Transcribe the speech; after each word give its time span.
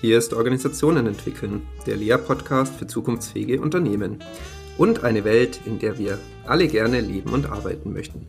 Hier 0.00 0.16
ist 0.16 0.32
Organisationen 0.32 1.06
entwickeln, 1.06 1.60
der 1.86 1.94
Lea-Podcast 1.94 2.74
für 2.74 2.86
zukunftsfähige 2.86 3.60
Unternehmen 3.60 4.20
und 4.78 5.04
eine 5.04 5.24
Welt, 5.24 5.60
in 5.66 5.78
der 5.78 5.98
wir 5.98 6.18
alle 6.46 6.68
gerne 6.68 7.02
leben 7.02 7.34
und 7.34 7.50
arbeiten 7.50 7.92
möchten. 7.92 8.26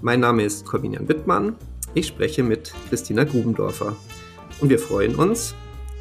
Mein 0.00 0.20
Name 0.20 0.44
ist 0.44 0.64
Corvinian 0.64 1.06
Wittmann. 1.06 1.56
Ich 1.92 2.06
spreche 2.06 2.42
mit 2.42 2.72
Christina 2.88 3.24
Grubendorfer 3.24 3.94
und 4.62 4.70
wir 4.70 4.78
freuen 4.78 5.16
uns, 5.16 5.54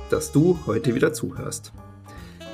dass 0.10 0.32
du 0.32 0.58
heute 0.68 0.96
wieder 0.96 1.12
zuhörst. 1.12 1.74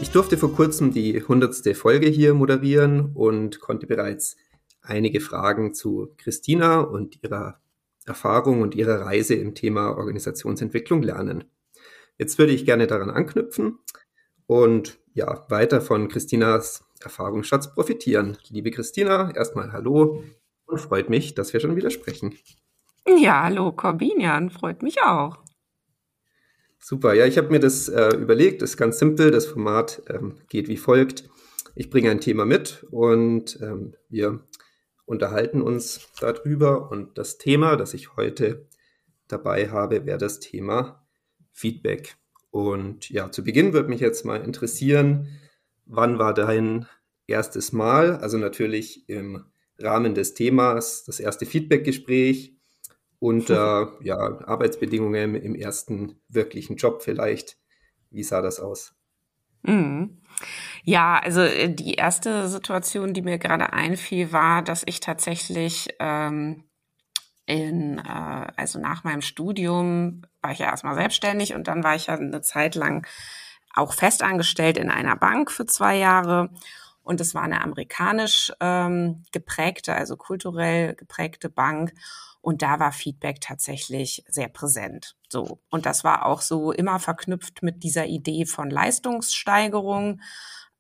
Ich 0.01 0.09
durfte 0.09 0.35
vor 0.35 0.51
kurzem 0.51 0.91
die 0.91 1.21
hundertste 1.21 1.75
Folge 1.75 2.07
hier 2.07 2.33
moderieren 2.33 3.11
und 3.13 3.59
konnte 3.59 3.85
bereits 3.85 4.37
einige 4.81 5.21
Fragen 5.21 5.75
zu 5.75 6.15
Christina 6.17 6.79
und 6.79 7.21
ihrer 7.21 7.59
Erfahrung 8.07 8.61
und 8.61 8.73
ihrer 8.73 9.01
Reise 9.01 9.35
im 9.35 9.53
Thema 9.53 9.95
Organisationsentwicklung 9.95 11.03
lernen. 11.03 11.43
Jetzt 12.19 12.37
würde 12.37 12.51
ich 12.51 12.65
gerne 12.65 12.85
daran 12.85 13.09
anknüpfen 13.09 13.79
und 14.45 14.99
ja, 15.13 15.45
weiter 15.47 15.79
von 15.79 16.09
Christinas 16.09 16.83
Erfahrungsschatz 16.99 17.73
profitieren. 17.73 18.37
Liebe 18.49 18.71
Christina, 18.71 19.33
erstmal 19.33 19.71
hallo 19.71 20.21
und 20.65 20.81
freut 20.81 21.09
mich, 21.09 21.33
dass 21.33 21.53
wir 21.53 21.61
schon 21.61 21.77
wieder 21.77 21.89
sprechen. 21.89 22.37
Ja, 23.07 23.43
hallo 23.43 23.71
Corbinian, 23.71 24.49
freut 24.49 24.83
mich 24.83 25.01
auch. 25.01 25.37
Super, 26.77 27.13
ja, 27.13 27.25
ich 27.25 27.37
habe 27.37 27.51
mir 27.51 27.61
das 27.61 27.87
äh, 27.87 28.13
überlegt, 28.17 28.61
das 28.61 28.71
ist 28.71 28.77
ganz 28.77 28.99
simpel, 28.99 29.31
das 29.31 29.45
Format 29.45 30.01
ähm, 30.09 30.41
geht 30.49 30.67
wie 30.67 30.77
folgt. 30.77 31.29
Ich 31.73 31.89
bringe 31.89 32.11
ein 32.11 32.19
Thema 32.19 32.43
mit 32.43 32.85
und 32.91 33.57
ähm, 33.61 33.95
wir 34.09 34.45
unterhalten 35.05 35.61
uns 35.61 36.09
darüber 36.19 36.91
und 36.91 37.17
das 37.17 37.37
Thema, 37.37 37.77
das 37.77 37.93
ich 37.93 38.17
heute 38.17 38.67
dabei 39.29 39.69
habe, 39.69 40.05
wäre 40.05 40.17
das 40.17 40.41
Thema 40.41 41.05
Feedback. 41.51 42.17
Und 42.51 43.09
ja, 43.09 43.31
zu 43.31 43.43
Beginn 43.43 43.73
würde 43.73 43.89
mich 43.89 44.01
jetzt 44.01 44.25
mal 44.25 44.41
interessieren, 44.41 45.27
wann 45.85 46.19
war 46.19 46.33
dein 46.33 46.87
erstes 47.27 47.71
Mal, 47.71 48.17
also 48.17 48.37
natürlich 48.37 49.07
im 49.07 49.45
Rahmen 49.77 50.15
des 50.15 50.33
Themas, 50.33 51.03
das 51.05 51.19
erste 51.19 51.45
Feedbackgespräch 51.45 52.55
unter 53.19 53.97
ja, 54.03 54.17
Arbeitsbedingungen 54.17 55.35
im 55.35 55.55
ersten 55.55 56.19
wirklichen 56.27 56.75
Job 56.75 57.01
vielleicht. 57.03 57.57
Wie 58.09 58.23
sah 58.23 58.41
das 58.41 58.59
aus? 58.59 58.95
Mhm. 59.63 60.21
Ja, 60.83 61.19
also 61.19 61.41
äh, 61.41 61.69
die 61.73 61.95
erste 61.95 62.47
Situation, 62.47 63.13
die 63.13 63.21
mir 63.21 63.37
gerade 63.37 63.73
einfiel, 63.73 64.31
war, 64.31 64.63
dass 64.63 64.83
ich 64.85 64.99
tatsächlich 64.99 65.89
ähm, 65.99 66.63
in, 67.49 67.97
äh, 67.97 68.47
also 68.55 68.79
nach 68.79 69.03
meinem 69.03 69.23
Studium 69.23 70.21
war 70.41 70.51
ich 70.51 70.59
ja 70.59 70.67
erstmal 70.67 70.95
selbstständig 70.95 71.55
und 71.55 71.67
dann 71.67 71.83
war 71.83 71.95
ich 71.95 72.05
ja 72.05 72.13
eine 72.13 72.41
Zeit 72.41 72.75
lang 72.75 73.07
auch 73.73 73.93
festangestellt 73.93 74.77
in 74.77 74.91
einer 74.91 75.15
Bank 75.15 75.51
für 75.51 75.65
zwei 75.65 75.97
Jahre. 75.97 76.51
Und 77.01 77.19
es 77.21 77.33
war 77.33 77.41
eine 77.41 77.61
amerikanisch 77.61 78.53
ähm, 78.59 79.23
geprägte, 79.31 79.95
also 79.95 80.15
kulturell 80.15 80.93
geprägte 80.93 81.49
Bank. 81.49 81.93
Und 82.41 82.61
da 82.61 82.79
war 82.79 82.91
Feedback 82.91 83.41
tatsächlich 83.41 84.23
sehr 84.27 84.47
präsent. 84.47 85.15
So. 85.27 85.59
Und 85.71 85.87
das 85.87 86.03
war 86.03 86.27
auch 86.27 86.41
so 86.41 86.71
immer 86.71 86.99
verknüpft 86.99 87.63
mit 87.63 87.81
dieser 87.83 88.05
Idee 88.05 88.45
von 88.45 88.69
Leistungssteigerung. 88.69 90.21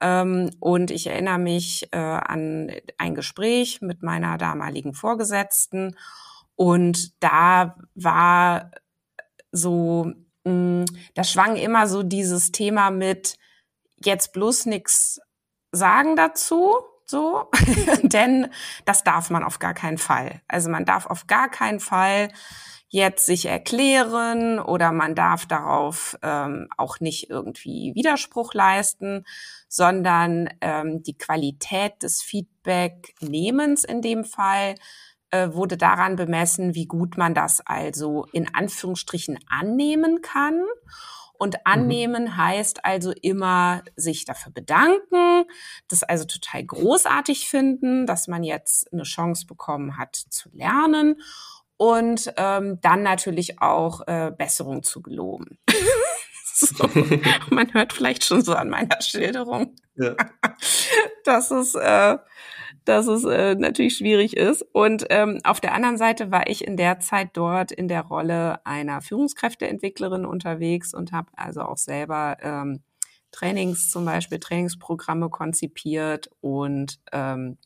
Ähm, 0.01 0.51
und 0.59 0.91
ich 0.91 1.07
erinnere 1.07 1.39
mich 1.39 1.91
äh, 1.91 1.97
an 1.97 2.71
ein 2.99 3.15
Gespräch 3.15 3.81
mit 3.81 4.03
meiner 4.03 4.37
damaligen 4.37 4.93
Vorgesetzten. 4.93 5.95
Und 6.59 7.23
da 7.23 7.77
war 7.95 8.71
so, 9.53 10.11
mh, 10.43 10.51
mm, 10.51 10.85
da 11.15 11.23
schwang 11.23 11.55
immer 11.55 11.87
so 11.87 12.03
dieses 12.03 12.51
Thema 12.51 12.91
mit, 12.91 13.37
jetzt 14.03 14.33
bloß 14.33 14.65
nichts 14.65 15.21
sagen 15.71 16.17
dazu, 16.17 16.75
so, 17.05 17.49
denn 18.03 18.49
das 18.83 19.05
darf 19.05 19.29
man 19.29 19.45
auf 19.45 19.59
gar 19.59 19.73
keinen 19.73 19.97
Fall. 19.97 20.41
Also 20.49 20.69
man 20.69 20.83
darf 20.83 21.05
auf 21.05 21.27
gar 21.27 21.49
keinen 21.49 21.79
Fall 21.79 22.27
jetzt 22.89 23.25
sich 23.25 23.45
erklären 23.45 24.59
oder 24.59 24.91
man 24.91 25.15
darf 25.15 25.45
darauf 25.45 26.17
ähm, 26.23 26.67
auch 26.75 26.99
nicht 26.99 27.29
irgendwie 27.29 27.93
Widerspruch 27.95 28.53
leisten, 28.53 29.23
sondern 29.69 30.49
ähm, 30.59 31.03
die 31.03 31.17
Qualität 31.17 32.03
des 32.03 32.21
Feedback-Nehmens 32.21 33.85
in 33.85 34.01
dem 34.01 34.25
Fall 34.25 34.75
äh, 35.31 35.53
wurde 35.53 35.77
daran 35.77 36.15
bemessen, 36.15 36.75
wie 36.75 36.85
gut 36.85 37.17
man 37.17 37.33
das 37.33 37.61
also 37.65 38.25
in 38.31 38.53
Anführungsstrichen 38.53 39.39
annehmen 39.49 40.21
kann. 40.21 40.65
Und 41.37 41.53
mhm. 41.53 41.61
annehmen 41.63 42.23
mhm. 42.25 42.37
heißt 42.37 42.85
also 42.85 43.13
immer 43.21 43.83
sich 43.95 44.25
dafür 44.25 44.51
bedanken, 44.51 45.45
das 45.87 46.03
also 46.03 46.25
total 46.25 46.65
großartig 46.65 47.47
finden, 47.47 48.05
dass 48.05 48.27
man 48.27 48.43
jetzt 48.43 48.91
eine 48.91 49.03
Chance 49.03 49.45
bekommen 49.47 49.97
hat 49.97 50.15
zu 50.15 50.49
lernen 50.51 51.21
und 51.77 52.33
ähm, 52.35 52.81
dann 52.81 53.03
natürlich 53.03 53.61
auch 53.61 54.05
äh, 54.05 54.33
Besserung 54.37 54.83
zu 54.83 55.01
geloben. 55.01 55.59
so, 56.53 56.89
man 57.51 57.73
hört 57.73 57.93
vielleicht 57.93 58.25
schon 58.25 58.41
so 58.41 58.53
an 58.53 58.69
meiner 58.69 59.01
Schilderung, 59.01 59.75
ja. 59.95 60.15
dass 61.23 61.51
es 61.51 61.75
äh, 61.75 62.17
dass 62.85 63.07
es 63.07 63.23
äh, 63.25 63.55
natürlich 63.55 63.97
schwierig 63.97 64.35
ist. 64.37 64.61
Und 64.73 65.05
ähm, 65.09 65.39
auf 65.43 65.59
der 65.59 65.73
anderen 65.73 65.97
Seite 65.97 66.31
war 66.31 66.47
ich 66.47 66.65
in 66.65 66.77
der 66.77 66.99
Zeit 66.99 67.29
dort 67.33 67.71
in 67.71 67.87
der 67.87 68.01
Rolle 68.01 68.65
einer 68.65 69.01
Führungskräfteentwicklerin 69.01 70.25
unterwegs 70.25 70.93
und 70.93 71.11
habe 71.11 71.29
also 71.35 71.61
auch 71.61 71.77
selber 71.77 72.37
ähm, 72.41 72.81
Trainings 73.31 73.91
zum 73.91 74.05
Beispiel, 74.05 74.39
Trainingsprogramme 74.39 75.29
konzipiert 75.29 76.29
und 76.41 76.99
ähm, 77.11 77.57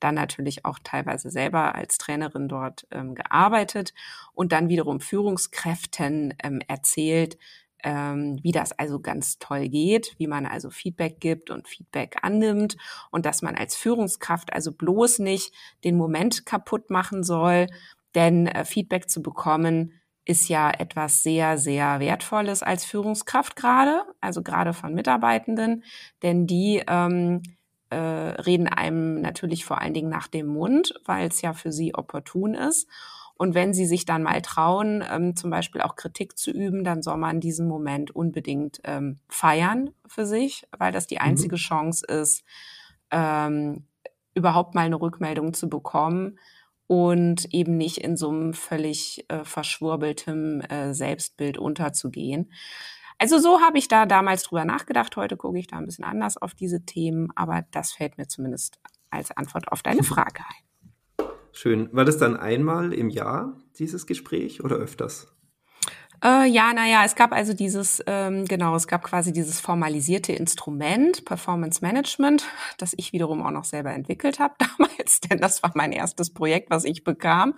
dann 0.00 0.14
natürlich 0.14 0.64
auch 0.64 0.78
teilweise 0.82 1.28
selber 1.30 1.74
als 1.74 1.98
Trainerin 1.98 2.48
dort 2.48 2.86
ähm, 2.90 3.14
gearbeitet 3.14 3.94
und 4.32 4.52
dann 4.52 4.68
wiederum 4.68 5.00
Führungskräften 5.00 6.34
ähm, 6.42 6.60
erzählt, 6.68 7.36
ähm, 7.84 8.38
wie 8.42 8.52
das 8.52 8.72
also 8.78 9.00
ganz 9.00 9.38
toll 9.38 9.68
geht, 9.68 10.14
wie 10.18 10.26
man 10.26 10.46
also 10.46 10.70
Feedback 10.70 11.20
gibt 11.20 11.50
und 11.50 11.68
Feedback 11.68 12.16
annimmt 12.22 12.76
und 13.10 13.26
dass 13.26 13.42
man 13.42 13.56
als 13.56 13.76
Führungskraft 13.76 14.52
also 14.52 14.72
bloß 14.72 15.20
nicht 15.20 15.52
den 15.84 15.96
Moment 15.96 16.46
kaputt 16.46 16.90
machen 16.90 17.22
soll, 17.22 17.66
denn 18.14 18.46
äh, 18.46 18.64
Feedback 18.64 19.08
zu 19.08 19.22
bekommen 19.22 19.92
ist 20.24 20.48
ja 20.48 20.70
etwas 20.70 21.22
sehr, 21.22 21.56
sehr 21.56 22.00
Wertvolles 22.00 22.62
als 22.62 22.84
Führungskraft 22.84 23.56
gerade, 23.56 24.02
also 24.20 24.42
gerade 24.42 24.74
von 24.74 24.92
Mitarbeitenden, 24.94 25.84
denn 26.22 26.46
die 26.46 26.82
ähm, 26.86 27.42
äh, 27.90 27.96
reden 27.96 28.68
einem 28.68 29.20
natürlich 29.22 29.64
vor 29.64 29.80
allen 29.80 29.94
Dingen 29.94 30.10
nach 30.10 30.28
dem 30.28 30.46
Mund, 30.46 30.92
weil 31.06 31.28
es 31.28 31.40
ja 31.40 31.54
für 31.54 31.72
sie 31.72 31.94
opportun 31.94 32.54
ist. 32.54 32.88
Und 33.38 33.54
wenn 33.54 33.72
sie 33.72 33.86
sich 33.86 34.04
dann 34.04 34.24
mal 34.24 34.42
trauen, 34.42 35.02
ähm, 35.08 35.36
zum 35.36 35.50
Beispiel 35.50 35.80
auch 35.80 35.94
Kritik 35.94 36.36
zu 36.36 36.50
üben, 36.50 36.82
dann 36.82 37.02
soll 37.02 37.16
man 37.16 37.38
diesen 37.40 37.68
Moment 37.68 38.10
unbedingt 38.10 38.80
ähm, 38.82 39.20
feiern 39.28 39.90
für 40.06 40.26
sich, 40.26 40.66
weil 40.76 40.90
das 40.92 41.06
die 41.06 41.14
mhm. 41.14 41.22
einzige 41.22 41.54
mhm. 41.54 41.60
Chance 41.60 42.04
ist, 42.06 42.44
ähm, 43.12 43.86
überhaupt 44.34 44.74
mal 44.74 44.86
eine 44.86 45.00
Rückmeldung 45.00 45.54
zu 45.54 45.68
bekommen 45.68 46.38
und 46.88 47.52
eben 47.54 47.76
nicht 47.76 47.98
in 47.98 48.16
so 48.16 48.28
einem 48.28 48.54
völlig 48.54 49.24
äh, 49.28 49.44
verschwurbeltem 49.44 50.60
äh, 50.62 50.92
Selbstbild 50.92 51.58
unterzugehen. 51.58 52.52
Also 53.18 53.38
so 53.38 53.60
habe 53.60 53.78
ich 53.78 53.86
da 53.86 54.06
damals 54.06 54.44
drüber 54.44 54.64
nachgedacht. 54.64 55.16
Heute 55.16 55.36
gucke 55.36 55.58
ich 55.58 55.68
da 55.68 55.76
ein 55.76 55.86
bisschen 55.86 56.04
anders 56.04 56.36
auf 56.36 56.54
diese 56.54 56.84
Themen, 56.84 57.28
aber 57.36 57.64
das 57.70 57.92
fällt 57.92 58.18
mir 58.18 58.26
zumindest 58.26 58.80
als 59.10 59.30
Antwort 59.36 59.70
auf 59.70 59.82
deine 59.82 60.02
Frage 60.02 60.40
ein. 60.40 60.67
Schön. 61.52 61.88
War 61.92 62.04
das 62.04 62.18
dann 62.18 62.36
einmal 62.36 62.92
im 62.92 63.10
Jahr, 63.10 63.56
dieses 63.78 64.06
Gespräch, 64.06 64.62
oder 64.62 64.76
öfters? 64.76 65.37
Äh, 66.24 66.46
ja, 66.48 66.72
naja, 66.72 67.04
es 67.04 67.14
gab 67.14 67.32
also 67.32 67.54
dieses, 67.54 68.02
ähm, 68.06 68.44
genau, 68.46 68.74
es 68.74 68.88
gab 68.88 69.04
quasi 69.04 69.32
dieses 69.32 69.60
formalisierte 69.60 70.32
Instrument, 70.32 71.24
Performance 71.24 71.80
Management, 71.80 72.44
das 72.76 72.92
ich 72.96 73.12
wiederum 73.12 73.40
auch 73.46 73.52
noch 73.52 73.64
selber 73.64 73.92
entwickelt 73.92 74.40
habe 74.40 74.54
damals, 74.78 75.20
denn 75.20 75.38
das 75.38 75.62
war 75.62 75.70
mein 75.74 75.92
erstes 75.92 76.30
Projekt, 76.30 76.70
was 76.70 76.84
ich 76.84 77.04
bekam. 77.04 77.54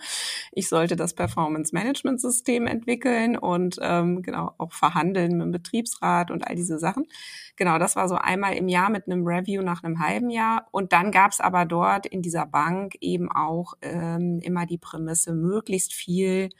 Ich 0.52 0.68
sollte 0.68 0.94
das 0.96 1.14
Performance 1.14 1.74
Management 1.74 2.20
System 2.20 2.66
entwickeln 2.66 3.38
und 3.38 3.78
ähm, 3.80 4.20
genau 4.20 4.52
auch 4.58 4.72
verhandeln 4.72 5.38
mit 5.38 5.46
dem 5.46 5.52
Betriebsrat 5.52 6.30
und 6.30 6.46
all 6.46 6.54
diese 6.54 6.78
Sachen. 6.78 7.06
Genau, 7.56 7.78
das 7.78 7.96
war 7.96 8.08
so 8.08 8.16
einmal 8.16 8.54
im 8.54 8.68
Jahr 8.68 8.90
mit 8.90 9.06
einem 9.06 9.26
Review 9.26 9.62
nach 9.62 9.84
einem 9.84 10.00
halben 10.00 10.30
Jahr. 10.30 10.66
Und 10.70 10.92
dann 10.92 11.12
gab 11.12 11.32
es 11.32 11.40
aber 11.40 11.64
dort 11.64 12.06
in 12.06 12.22
dieser 12.22 12.46
Bank 12.46 12.96
eben 13.00 13.30
auch 13.30 13.74
ähm, 13.82 14.40
immer 14.42 14.66
die 14.66 14.78
Prämisse, 14.78 15.32
möglichst 15.32 15.94
viel 15.94 16.50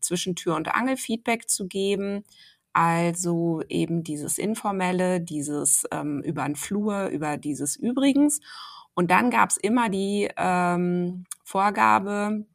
zwischen 0.00 0.36
Tür 0.36 0.56
und 0.56 0.74
Angel 0.74 0.96
Feedback 0.96 1.48
zu 1.48 1.66
geben. 1.66 2.24
Also 2.72 3.62
eben 3.68 4.02
dieses 4.02 4.38
Informelle, 4.38 5.20
dieses 5.20 5.84
ähm, 5.90 6.22
über 6.22 6.44
den 6.44 6.56
Flur, 6.56 7.06
über 7.06 7.38
dieses 7.38 7.76
Übrigens. 7.76 8.40
Und 8.94 9.10
dann 9.10 9.30
gab 9.30 9.50
es 9.50 9.56
immer 9.56 9.88
die 9.88 10.28
ähm, 10.36 11.24
Vorgabe, 11.42 12.46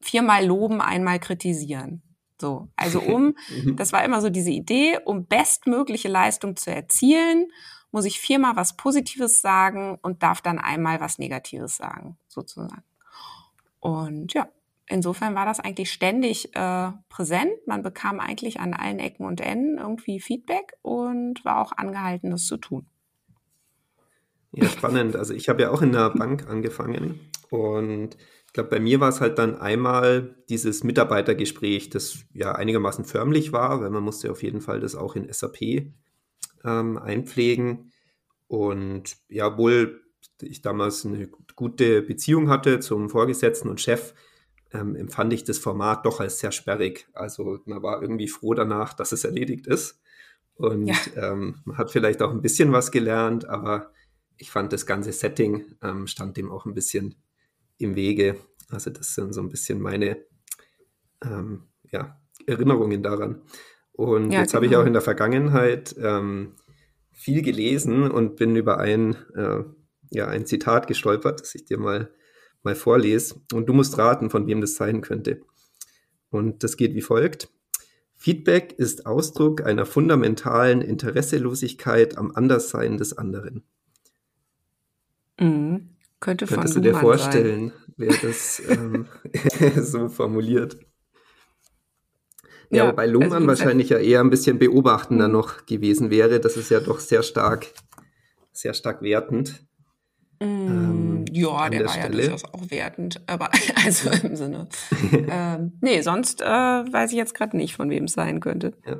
viermal 0.00 0.44
loben, 0.44 0.80
einmal 0.80 1.18
kritisieren. 1.20 2.02
So, 2.40 2.68
also 2.76 3.00
um, 3.00 3.34
mhm. 3.64 3.76
das 3.76 3.92
war 3.92 4.04
immer 4.04 4.20
so 4.20 4.30
diese 4.30 4.50
Idee, 4.50 4.98
um 5.04 5.26
bestmögliche 5.26 6.08
Leistung 6.08 6.56
zu 6.56 6.72
erzielen, 6.72 7.48
muss 7.90 8.04
ich 8.04 8.20
viermal 8.20 8.56
was 8.56 8.76
Positives 8.76 9.40
sagen 9.40 9.98
und 10.02 10.22
darf 10.22 10.40
dann 10.40 10.58
einmal 10.58 11.00
was 11.00 11.18
Negatives 11.18 11.76
sagen, 11.76 12.18
sozusagen. 12.28 12.84
Und 13.80 14.34
ja, 14.34 14.48
insofern 14.88 15.34
war 15.34 15.46
das 15.46 15.60
eigentlich 15.60 15.92
ständig 15.92 16.54
äh, 16.54 16.90
präsent. 17.08 17.52
Man 17.66 17.82
bekam 17.82 18.20
eigentlich 18.20 18.60
an 18.60 18.74
allen 18.74 18.98
Ecken 18.98 19.26
und 19.26 19.40
Enden 19.40 19.78
irgendwie 19.78 20.20
Feedback 20.20 20.74
und 20.82 21.44
war 21.44 21.60
auch 21.60 21.72
angehalten, 21.72 22.30
das 22.30 22.46
zu 22.46 22.56
tun. 22.56 22.86
Ja, 24.52 24.68
spannend. 24.68 25.14
Also 25.16 25.34
ich 25.34 25.48
habe 25.48 25.62
ja 25.62 25.70
auch 25.70 25.82
in 25.82 25.92
der 25.92 26.10
Bank 26.10 26.48
angefangen 26.48 27.20
und 27.50 28.16
ich 28.46 28.54
glaube, 28.54 28.70
bei 28.70 28.80
mir 28.80 28.98
war 28.98 29.10
es 29.10 29.20
halt 29.20 29.38
dann 29.38 29.60
einmal 29.60 30.34
dieses 30.48 30.82
Mitarbeitergespräch, 30.82 31.90
das 31.90 32.20
ja 32.32 32.52
einigermaßen 32.52 33.04
förmlich 33.04 33.52
war, 33.52 33.82
weil 33.82 33.90
man 33.90 34.02
musste 34.02 34.30
auf 34.30 34.42
jeden 34.42 34.62
Fall 34.62 34.80
das 34.80 34.94
auch 34.94 35.16
in 35.16 35.30
SAP 35.30 35.92
ähm, 36.64 36.96
einpflegen. 36.96 37.92
Und 38.46 39.18
ja, 39.28 39.48
obwohl 39.48 40.00
ich 40.40 40.62
damals 40.62 41.04
eine 41.04 41.28
gute 41.56 42.00
Beziehung 42.00 42.48
hatte 42.48 42.80
zum 42.80 43.10
Vorgesetzten 43.10 43.68
und 43.68 43.82
Chef, 43.82 44.14
ähm, 44.72 44.96
empfand 44.96 45.32
ich 45.32 45.44
das 45.44 45.58
Format 45.58 46.04
doch 46.04 46.20
als 46.20 46.38
sehr 46.38 46.52
sperrig. 46.52 47.08
Also 47.12 47.60
man 47.64 47.82
war 47.82 48.02
irgendwie 48.02 48.28
froh 48.28 48.54
danach, 48.54 48.94
dass 48.94 49.12
es 49.12 49.24
erledigt 49.24 49.66
ist. 49.66 50.00
Und 50.54 50.88
ja. 50.88 50.96
ähm, 51.16 51.60
man 51.64 51.78
hat 51.78 51.90
vielleicht 51.90 52.20
auch 52.22 52.30
ein 52.30 52.42
bisschen 52.42 52.72
was 52.72 52.90
gelernt, 52.90 53.48
aber 53.48 53.92
ich 54.36 54.50
fand 54.50 54.72
das 54.72 54.86
ganze 54.86 55.12
Setting 55.12 55.76
ähm, 55.82 56.06
stand 56.06 56.36
dem 56.36 56.50
auch 56.50 56.66
ein 56.66 56.74
bisschen 56.74 57.16
im 57.78 57.94
Wege. 57.94 58.36
Also 58.70 58.90
das 58.90 59.14
sind 59.14 59.32
so 59.32 59.40
ein 59.40 59.48
bisschen 59.48 59.80
meine 59.80 60.18
ähm, 61.24 61.68
ja, 61.90 62.20
Erinnerungen 62.46 63.02
daran. 63.02 63.42
Und 63.92 64.30
ja, 64.30 64.40
jetzt 64.40 64.50
genau. 64.50 64.56
habe 64.56 64.66
ich 64.66 64.70
genau. 64.70 64.82
auch 64.82 64.86
in 64.86 64.92
der 64.92 65.02
Vergangenheit 65.02 65.94
ähm, 65.98 66.54
viel 67.12 67.42
gelesen 67.42 68.10
und 68.10 68.36
bin 68.36 68.54
über 68.54 68.78
ein, 68.78 69.16
äh, 69.34 69.64
ja, 70.10 70.28
ein 70.28 70.46
Zitat 70.46 70.86
gestolpert, 70.86 71.40
das 71.40 71.54
ich 71.54 71.64
dir 71.64 71.78
mal, 71.78 72.10
mal 72.62 72.74
vorlese. 72.74 73.36
Und 73.52 73.68
du 73.68 73.72
musst 73.72 73.98
raten, 73.98 74.30
von 74.30 74.46
wem 74.46 74.60
das 74.60 74.74
sein 74.74 75.00
könnte. 75.00 75.40
Und 76.30 76.62
das 76.62 76.76
geht 76.76 76.94
wie 76.94 77.02
folgt. 77.02 77.48
Feedback 78.16 78.72
ist 78.76 79.06
Ausdruck 79.06 79.64
einer 79.64 79.86
fundamentalen 79.86 80.80
Interesselosigkeit 80.80 82.18
am 82.18 82.32
Anderssein 82.34 82.96
des 82.96 83.16
anderen. 83.16 83.62
Mhm. 85.38 85.90
Könnte 86.20 86.46
Könntest 86.46 86.74
du 86.74 86.80
dir 86.80 86.94
vorstellen, 86.94 87.68
sein. 87.68 87.94
wer 87.96 88.12
das 88.20 88.60
ähm, 88.68 89.06
so 89.82 90.08
formuliert? 90.08 90.76
Ja, 92.70 92.84
ja 92.84 92.90
wobei 92.90 93.06
Luhmann 93.06 93.32
also 93.32 93.46
wahrscheinlich 93.46 93.90
ja 93.90 93.98
eher 93.98 94.20
ein 94.20 94.30
bisschen 94.30 94.58
beobachtender 94.58 95.28
mhm. 95.28 95.34
noch 95.34 95.66
gewesen 95.66 96.10
wäre. 96.10 96.40
Das 96.40 96.56
ist 96.56 96.70
ja 96.70 96.80
doch 96.80 96.98
sehr 96.98 97.22
stark, 97.22 97.72
sehr 98.52 98.74
stark 98.74 99.00
wertend. 99.00 99.64
Mm, 100.40 100.44
ähm, 100.44 101.24
ja, 101.32 101.68
der, 101.68 101.80
der, 101.80 101.88
war 101.88 101.94
Stelle. 101.94 102.22
ja 102.22 102.28
durchaus 102.30 102.44
auch 102.52 102.70
wertend, 102.70 103.20
aber 103.26 103.50
also 103.84 104.10
im 104.26 104.36
Sinne. 104.36 104.68
ähm, 105.12 105.72
nee, 105.80 106.00
sonst 106.02 106.42
äh, 106.42 106.44
weiß 106.44 107.10
ich 107.10 107.16
jetzt 107.16 107.34
gerade 107.34 107.56
nicht, 107.56 107.74
von 107.74 107.90
wem 107.90 108.04
es 108.04 108.12
sein 108.12 108.40
könnte. 108.40 108.72
Ja. 108.86 108.98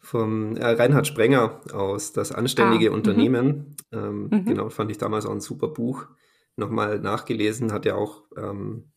Vom 0.00 0.56
äh, 0.56 0.64
Reinhard 0.64 1.06
Sprenger 1.06 1.60
aus 1.72 2.12
Das 2.12 2.32
anständige 2.32 2.86
ah, 2.86 2.90
mhm. 2.90 2.96
Unternehmen. 2.96 3.76
Ähm, 3.92 4.28
mhm. 4.30 4.44
Genau, 4.44 4.70
fand 4.70 4.90
ich 4.90 4.98
damals 4.98 5.26
auch 5.26 5.32
ein 5.32 5.40
super 5.40 5.68
Buch 5.68 6.06
nochmal 6.58 6.98
nachgelesen, 6.98 7.72
hat 7.72 7.86
er 7.86 7.96
auch, 7.96 8.24
ähm, 8.36 8.90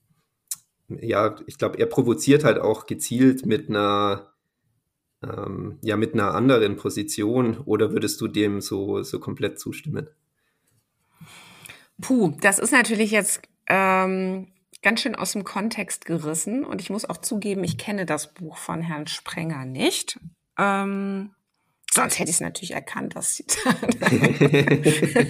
ja, 0.90 1.36
ich 1.46 1.58
glaube, 1.58 1.78
er 1.80 1.86
provoziert 1.86 2.44
halt 2.44 2.60
auch 2.60 2.86
gezielt 2.86 3.46
mit 3.46 3.70
einer, 3.70 4.34
ähm, 5.24 5.78
ja, 5.82 5.96
mit 5.96 6.14
einer 6.14 6.34
anderen 6.34 6.76
Position 6.76 7.60
oder 7.60 7.92
würdest 7.94 8.20
du 8.20 8.28
dem 8.28 8.60
so, 8.60 9.04
so 9.04 9.20
komplett 9.20 9.60
zustimmen? 9.60 10.10
Puh, 12.02 12.34
das 12.42 12.60
ist 12.60 12.72
natürlich 12.72 13.12
jetzt 13.12 13.42
ähm, 13.68 14.48
ganz 14.82 15.02
schön 15.02 15.16
aus 15.16 15.34
dem 15.34 15.44
Kontext 15.44 16.06
gerissen 16.06 16.66
und 16.66 16.82
ich 16.82 16.90
muss 16.90 17.10
auch 17.10 17.18
zugeben, 17.18 17.64
ich 17.64 17.78
kenne 17.78 18.06
das 18.06 18.34
Buch 18.34 18.58
von 18.58 18.82
Herrn 18.82 19.08
Sprenger 19.08 19.66
nicht. 19.66 20.20
Ähm, 20.58 21.32
sonst 21.92 22.20
hätte 22.20 22.30
ich 22.30 22.38
es 22.38 22.42
natürlich 22.42 22.72
erkannt, 22.72 23.16
das 23.16 23.36
Zitat. 23.36 23.76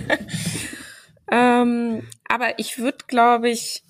Ähm, 1.32 2.04
aber 2.28 2.60
ich 2.60 2.78
würde, 2.78 2.98
glaube 3.08 3.50
ich, 3.50 3.84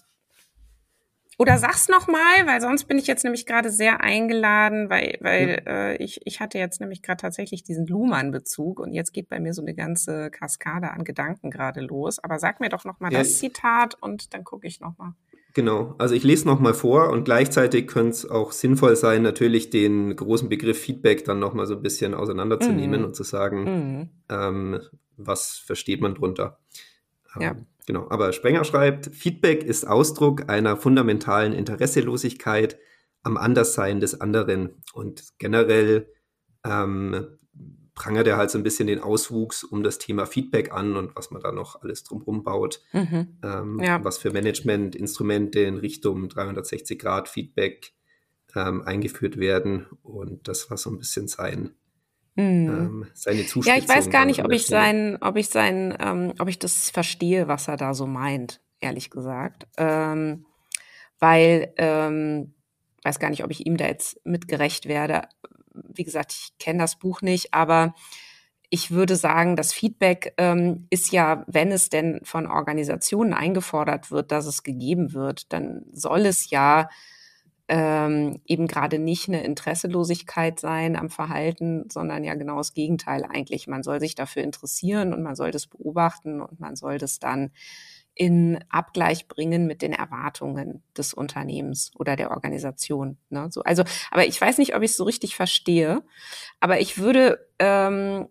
oder 1.42 1.58
sag's 1.58 1.90
noch 1.90 2.06
mal, 2.08 2.46
weil 2.46 2.62
sonst 2.62 2.84
bin 2.84 3.00
ich 3.00 3.08
jetzt 3.08 3.24
nämlich 3.24 3.48
gerade 3.48 3.72
sehr 3.72 4.02
eingeladen, 4.02 4.92
weil, 4.92 5.18
weil 5.22 5.60
ja. 5.66 5.72
äh, 5.72 5.96
ich, 5.96 6.22
ich 6.24 6.40
hatte 6.40 6.60
jetzt 6.60 6.80
nämlich 6.80 7.02
gerade 7.02 7.20
tatsächlich 7.20 7.64
diesen 7.64 7.88
Luhmann-Bezug 7.88 8.80
und 8.80 8.94
jetzt 8.94 9.12
geht 9.12 9.28
bei 9.28 9.40
mir 9.40 9.52
so 9.56 9.64
eine 9.64 9.74
ganze 9.74 10.30
Kaskade 10.30 10.92
an 10.92 11.04
Gedanken 11.04 11.50
gerade 11.50 11.82
los. 11.82 12.20
Aber 12.20 12.38
sag 12.38 12.60
mir 12.60 12.70
doch 12.70 12.86
noch 12.86 13.00
mal 13.00 13.12
ja. 13.12 13.18
das 13.18 13.40
Zitat 13.40 13.98
und 14.02 14.36
dann 14.36 14.44
gucke 14.44 14.68
ich 14.68 14.82
noch 14.82 14.96
mal. 15.00 15.16
Genau, 15.56 15.96
also 15.98 16.14
ich 16.14 16.24
lese 16.24 16.46
noch 16.48 16.60
mal 16.60 16.76
vor 16.76 17.10
und 17.10 17.24
gleichzeitig 17.24 17.88
könnte 17.88 18.12
es 18.12 18.30
auch 18.30 18.52
sinnvoll 18.52 18.96
sein, 18.96 19.24
natürlich 19.24 19.72
den 19.72 20.16
großen 20.16 20.48
Begriff 20.48 20.80
Feedback 20.80 21.26
dann 21.26 21.40
noch 21.40 21.56
mal 21.56 21.66
so 21.66 21.74
ein 21.74 21.82
bisschen 21.82 22.14
auseinanderzunehmen 22.14 23.02
mm. 23.02 23.06
und 23.06 23.16
zu 23.16 23.24
sagen, 23.24 23.64
mm. 23.64 24.10
ähm, 24.30 24.80
was 25.18 25.58
versteht 25.58 26.02
man 26.02 26.14
drunter. 26.14 26.60
Ja. 27.40 27.52
Ähm, 27.52 27.66
genau, 27.86 28.08
aber 28.10 28.34
Sprenger 28.34 28.64
schreibt, 28.64 29.08
Feedback 29.16 29.64
ist 29.64 29.88
Ausdruck 29.88 30.50
einer 30.50 30.78
fundamentalen 30.78 31.54
Interesselosigkeit 31.54 32.78
am 33.24 33.38
Anderssein 33.38 34.00
des 34.00 34.20
anderen. 34.20 34.82
Und 34.94 35.38
generell 35.38 36.08
ähm, 36.66 37.38
prangert 37.94 38.28
er 38.28 38.38
halt 38.38 38.50
so 38.50 38.58
ein 38.58 38.64
bisschen 38.64 38.88
den 38.88 39.00
Auswuchs 39.00 39.64
um 39.64 39.84
das 39.84 40.00
Thema 40.00 40.26
Feedback 40.26 40.72
an 40.72 40.96
und 40.96 41.16
was 41.16 41.32
man 41.32 41.42
da 41.42 41.52
noch 41.52 41.82
alles 41.82 42.04
drumherum 42.04 42.44
baut. 42.44 42.82
Mhm. 42.94 43.38
Ähm, 43.44 43.80
ja. 43.80 44.04
Was 44.04 44.18
für 44.18 44.32
Management-Instrumente 44.32 45.60
in 45.60 45.78
Richtung 45.78 46.28
360-Grad-Feedback 46.28 47.94
ähm, 48.56 48.82
eingeführt 48.84 49.38
werden. 49.38 49.88
Und 50.02 50.48
das 50.48 50.70
war 50.70 50.78
so 50.78 50.90
ein 50.90 50.98
bisschen 50.98 51.28
sein. 51.28 51.76
Ähm, 52.38 53.08
seine 53.14 53.46
Zuspitzung. 53.46 53.74
Ja, 53.74 53.78
ich 53.78 53.90
weiß 53.90 54.10
gar 54.10 54.26
nicht, 54.26 54.44
ob 54.44 54.52
ich 54.52 54.66
sein, 54.66 55.18
ob 55.22 55.36
ich 55.36 55.50
sein, 55.50 55.98
ähm, 56.00 56.34
ob 56.40 56.48
ich 56.48 56.60
das 56.60 56.90
verstehe, 56.90 57.48
was 57.48 57.68
er 57.68 57.78
da 57.78 57.94
so 57.94 58.08
meint, 58.08 58.62
ehrlich 58.80 59.10
gesagt. 59.10 59.68
Ähm, 59.78 60.46
weil, 61.20 61.74
ähm, 61.78 62.54
weiß 63.04 63.20
gar 63.20 63.30
nicht, 63.30 63.44
ob 63.44 63.52
ich 63.52 63.66
ihm 63.66 63.78
da 63.78 63.86
jetzt 63.86 64.26
mitgerecht 64.26 64.88
werde. 64.88 65.24
Wie 65.74 66.04
gesagt, 66.04 66.34
ich 66.34 66.58
kenne 66.58 66.80
das 66.80 66.98
Buch 66.98 67.22
nicht, 67.22 67.54
aber 67.54 67.94
ich 68.70 68.92
würde 68.92 69.18
sagen, 69.18 69.58
das 69.58 69.74
Feedback 69.74 70.34
ähm, 70.38 70.88
ist 70.90 71.12
ja, 71.12 71.44
wenn 71.48 71.72
es 71.72 71.90
denn 71.90 72.22
von 72.24 72.48
Organisationen 72.48 73.34
eingefordert 73.34 74.12
wird, 74.12 74.32
dass 74.32 74.46
es 74.46 74.64
gegeben 74.64 75.14
wird, 75.14 75.52
dann 75.52 75.84
soll 75.92 76.22
es 76.22 76.50
ja 76.50 76.90
ähm, 77.74 78.42
eben 78.46 78.68
gerade 78.68 79.00
nicht 79.00 79.30
eine 79.30 79.46
Interesselosigkeit 79.46 80.60
sein 80.60 80.98
am 80.98 81.10
Verhalten, 81.10 81.86
sondern 81.90 82.26
ja 82.26 82.36
genau 82.36 82.58
das 82.58 82.74
Gegenteil 82.74 83.24
eigentlich. 83.24 83.66
Man 83.66 83.82
soll 83.82 84.02
sich 84.02 84.14
dafür 84.14 84.44
interessieren 84.44 85.14
und 85.14 85.24
man 85.24 85.36
soll 85.36 85.52
das 85.52 85.68
beobachten 85.68 86.42
und 86.42 86.60
man 86.60 86.76
soll 86.76 86.98
das 86.98 87.20
dann 87.20 87.52
in 88.14 88.60
Abgleich 88.68 89.30
bringen 89.30 89.68
mit 89.68 89.82
den 89.82 89.94
Erwartungen 89.94 90.84
des 90.98 91.14
Unternehmens 91.14 91.94
oder 91.96 92.18
der 92.18 92.32
Organisation. 92.32 93.18
Ne? 93.30 93.48
So, 93.52 93.64
also, 93.64 93.86
aber 94.12 94.28
ich 94.28 94.40
weiß 94.40 94.58
nicht, 94.58 94.76
ob 94.76 94.82
ich 94.82 94.92
es 94.92 94.98
so 94.98 95.06
richtig 95.06 95.38
verstehe. 95.38 96.04
Aber 96.60 96.82
ich 96.82 96.98
würde 96.98 97.48
ähm, 97.58 98.28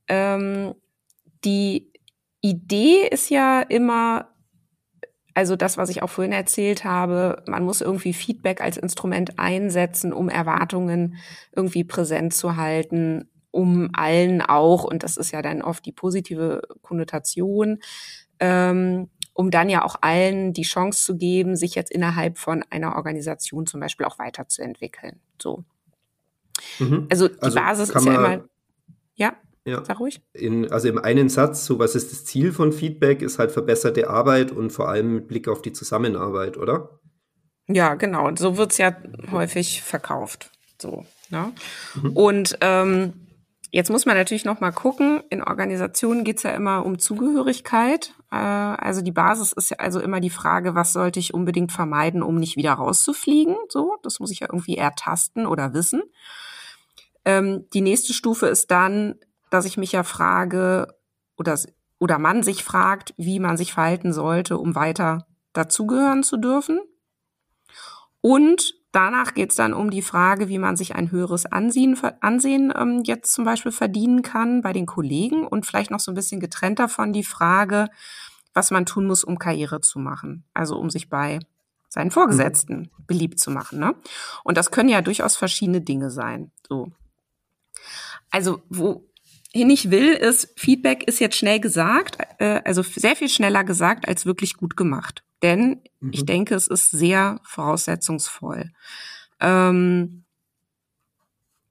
Äh, 0.07 0.09
ähm, 0.09 0.75
die 1.43 1.91
Idee 2.41 3.07
ist 3.09 3.29
ja 3.29 3.61
immer, 3.61 4.29
also 5.33 5.55
das, 5.55 5.77
was 5.77 5.89
ich 5.89 6.03
auch 6.03 6.09
vorhin 6.09 6.31
erzählt 6.31 6.83
habe, 6.83 7.43
man 7.47 7.63
muss 7.63 7.81
irgendwie 7.81 8.13
Feedback 8.13 8.61
als 8.61 8.77
Instrument 8.77 9.39
einsetzen, 9.39 10.13
um 10.13 10.29
Erwartungen 10.29 11.15
irgendwie 11.55 11.83
präsent 11.83 12.33
zu 12.33 12.55
halten, 12.55 13.29
um 13.51 13.89
allen 13.93 14.41
auch, 14.41 14.83
und 14.83 15.03
das 15.03 15.17
ist 15.17 15.31
ja 15.31 15.41
dann 15.41 15.61
oft 15.61 15.85
die 15.85 15.91
positive 15.91 16.61
Konnotation, 16.81 17.79
ähm, 18.39 19.09
um 19.33 19.51
dann 19.51 19.69
ja 19.69 19.83
auch 19.83 19.95
allen 20.01 20.53
die 20.53 20.63
Chance 20.63 21.03
zu 21.03 21.17
geben, 21.17 21.55
sich 21.55 21.75
jetzt 21.75 21.91
innerhalb 21.91 22.37
von 22.37 22.63
einer 22.69 22.95
Organisation 22.95 23.65
zum 23.65 23.79
Beispiel 23.79 24.05
auch 24.05 24.19
weiterzuentwickeln. 24.19 25.19
So. 25.41 25.63
Mhm. 26.79 27.07
Also 27.09 27.27
die 27.27 27.41
also 27.41 27.59
Basis 27.59 27.89
ist 27.89 28.05
ja 28.05 28.15
immer. 28.15 28.43
Ja, 29.15 29.33
ja. 29.65 29.83
Sag 29.85 29.99
ruhig. 29.99 30.21
In, 30.33 30.71
also 30.71 30.87
im 30.87 30.97
einen 30.97 31.29
Satz, 31.29 31.65
so 31.65 31.79
was 31.79 31.95
ist 31.95 32.11
das 32.11 32.25
Ziel 32.25 32.51
von 32.51 32.73
Feedback, 32.73 33.21
ist 33.21 33.39
halt 33.39 33.51
verbesserte 33.51 34.09
Arbeit 34.09 34.51
und 34.51 34.71
vor 34.71 34.89
allem 34.89 35.15
mit 35.15 35.27
Blick 35.27 35.47
auf 35.47 35.61
die 35.61 35.73
Zusammenarbeit, 35.73 36.57
oder? 36.57 36.99
Ja, 37.67 37.95
genau. 37.95 38.35
So 38.35 38.57
wird's 38.57 38.77
ja 38.77 38.95
häufig 39.31 39.83
verkauft. 39.83 40.51
So. 40.81 41.05
Ne? 41.29 41.51
Mhm. 42.01 42.11
Und 42.13 42.57
ähm, 42.61 43.13
Jetzt 43.71 43.91
muss 43.91 44.05
man 44.05 44.17
natürlich 44.17 44.45
noch 44.45 44.59
mal 44.59 44.71
gucken. 44.71 45.21
In 45.29 45.43
Organisationen 45.43 46.23
geht's 46.23 46.43
ja 46.43 46.51
immer 46.51 46.85
um 46.85 46.97
Zugehörigkeit. 46.97 48.15
Äh, 48.31 48.35
also 48.35 49.01
die 49.01 49.11
Basis 49.11 49.51
ist 49.51 49.71
ja 49.71 49.77
also 49.77 49.99
immer 49.99 50.19
die 50.19 50.29
Frage, 50.29 50.75
was 50.75 50.93
sollte 50.93 51.19
ich 51.19 51.33
unbedingt 51.33 51.71
vermeiden, 51.71 52.23
um 52.23 52.35
nicht 52.35 52.57
wieder 52.57 52.73
rauszufliegen? 52.73 53.55
So, 53.69 53.97
das 54.03 54.19
muss 54.19 54.31
ich 54.31 54.41
ja 54.41 54.47
irgendwie 54.49 54.77
ertasten 54.77 55.45
oder 55.45 55.73
wissen. 55.73 56.03
Ähm, 57.25 57.65
die 57.73 57.81
nächste 57.81 58.13
Stufe 58.13 58.47
ist 58.47 58.71
dann, 58.71 59.15
dass 59.49 59.65
ich 59.65 59.77
mich 59.77 59.91
ja 59.91 60.03
frage 60.03 60.87
oder 61.37 61.57
oder 61.99 62.17
man 62.17 62.43
sich 62.43 62.63
fragt, 62.63 63.13
wie 63.17 63.39
man 63.39 63.57
sich 63.57 63.73
verhalten 63.73 64.13
sollte, 64.13 64.57
um 64.57 64.73
weiter 64.73 65.27
dazugehören 65.51 66.23
zu 66.23 66.37
dürfen. 66.37 66.79
Und 68.21 68.78
Danach 68.91 69.35
geht 69.35 69.51
es 69.51 69.55
dann 69.55 69.73
um 69.73 69.91
die 69.91 70.01
Frage, 70.01 70.49
wie 70.49 70.57
man 70.57 70.75
sich 70.75 70.95
ein 70.95 71.11
höheres 71.11 71.45
Ansehen, 71.45 71.95
Ansehen 72.21 72.73
ähm, 72.75 73.03
jetzt 73.05 73.31
zum 73.31 73.45
Beispiel 73.45 73.71
verdienen 73.71 74.23
kann 74.23 74.61
bei 74.61 74.73
den 74.73 74.87
Kollegen 74.87 75.45
und 75.45 75.65
vielleicht 75.65 75.91
noch 75.91 75.99
so 75.99 76.11
ein 76.11 76.15
bisschen 76.15 76.39
getrennt 76.39 76.79
davon 76.79 77.13
die 77.13 77.23
Frage, 77.23 77.89
was 78.53 78.71
man 78.71 78.87
tun 78.87 79.05
muss, 79.05 79.23
um 79.23 79.37
Karriere 79.37 79.81
zu 79.81 79.99
machen. 79.99 80.43
Also 80.55 80.77
um 80.77 80.89
sich 80.89 81.07
bei 81.07 81.39
seinen 81.87 82.09
Vorgesetzten 82.09 82.77
mhm. 82.77 83.05
beliebt 83.05 83.39
zu 83.39 83.51
machen. 83.51 83.79
Ne? 83.79 83.95
Und 84.43 84.57
das 84.57 84.71
können 84.71 84.89
ja 84.89 85.01
durchaus 85.01 85.35
verschiedene 85.35 85.81
Dinge 85.81 86.09
sein. 86.09 86.51
So. 86.67 86.91
Also 88.31 88.61
wo 88.69 89.05
hin 89.51 89.69
ich 89.69 89.89
will, 89.89 90.13
ist, 90.13 90.53
Feedback 90.59 91.03
ist 91.03 91.19
jetzt 91.19 91.35
schnell 91.35 91.59
gesagt, 91.59 92.17
äh, 92.39 92.61
also 92.65 92.83
sehr 92.83 93.15
viel 93.15 93.29
schneller 93.29 93.63
gesagt 93.63 94.07
als 94.07 94.25
wirklich 94.25 94.55
gut 94.55 94.77
gemacht. 94.77 95.23
Denn 95.41 95.81
mhm. 95.99 96.11
ich 96.13 96.25
denke, 96.25 96.55
es 96.55 96.67
ist 96.67 96.91
sehr 96.91 97.39
voraussetzungsvoll. 97.43 98.71
Ähm, 99.39 100.23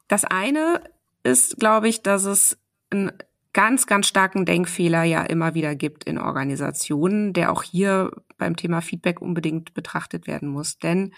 das 0.08 0.25
eine 0.25 0.82
ist, 1.22 1.58
glaube 1.58 1.88
ich, 1.88 2.02
dass 2.02 2.25
es 2.25 2.58
einen 2.90 3.12
ganz, 3.52 3.87
ganz 3.87 4.06
starken 4.06 4.46
Denkfehler 4.46 5.02
ja 5.04 5.22
immer 5.22 5.54
wieder 5.54 5.75
gibt 5.75 6.04
in 6.04 6.18
Organisationen, 6.18 7.32
der 7.32 7.52
auch 7.52 7.62
hier 7.62 8.12
beim 8.38 8.56
Thema 8.56 8.80
Feedback 8.80 9.20
unbedingt 9.20 9.75
betrachtet 9.75 10.26
werden 10.26 10.48
muss. 10.48 10.78
Denn 10.78 11.12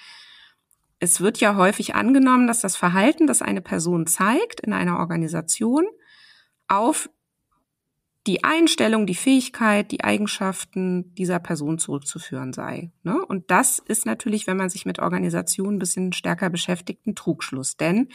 es 0.99 1.21
wird 1.21 1.38
ja 1.38 1.57
häufig 1.57 1.95
angenommen, 1.95 2.47
dass 2.47 2.61
das 2.61 2.76
Verhalten, 2.76 3.26
das 3.26 3.42
eine 3.42 3.62
Person 3.62 4.07
zeigt 4.07 4.61
in 4.61 4.73
einer 4.73 4.99
Organisation, 4.99 5.87
auf 6.69 7.11
die 8.27 8.45
Einstellung, 8.45 9.07
die 9.07 9.15
Fähigkeit, 9.15 9.91
die 9.91 10.05
Eigenschaften 10.05 11.15
dieser 11.15 11.39
Person 11.39 11.79
zurückzuführen 11.79 12.53
sei. 12.53 12.93
Ne? 13.03 13.25
Und 13.25 13.50
das 13.50 13.79
ist 13.79 14.05
natürlich, 14.05 14.47
wenn 14.47 14.59
man 14.59 14.69
sich 14.69 14.85
mit 14.85 14.99
Organisationen 14.99 15.77
ein 15.77 15.79
bisschen 15.79 16.12
stärker 16.12 16.50
beschäftigt, 16.50 17.07
ein 17.07 17.15
Trugschluss. 17.15 17.77
Denn 17.77 17.97
mhm. 17.97 18.09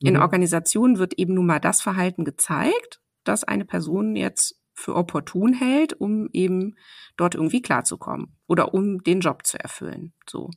in 0.00 0.16
Organisationen 0.16 0.98
wird 0.98 1.14
eben 1.14 1.34
nun 1.34 1.46
mal 1.46 1.60
das 1.60 1.82
Verhalten 1.82 2.24
gezeigt, 2.24 3.00
das 3.22 3.44
eine 3.44 3.64
Person 3.64 4.16
jetzt 4.16 4.60
für 4.74 4.96
opportun 4.96 5.52
hält, 5.52 5.92
um 5.92 6.28
eben 6.32 6.76
dort 7.16 7.36
irgendwie 7.36 7.62
klarzukommen 7.62 8.36
oder 8.48 8.74
um 8.74 9.04
den 9.04 9.20
Job 9.20 9.46
zu 9.46 9.58
erfüllen. 9.58 10.12
So. 10.28 10.50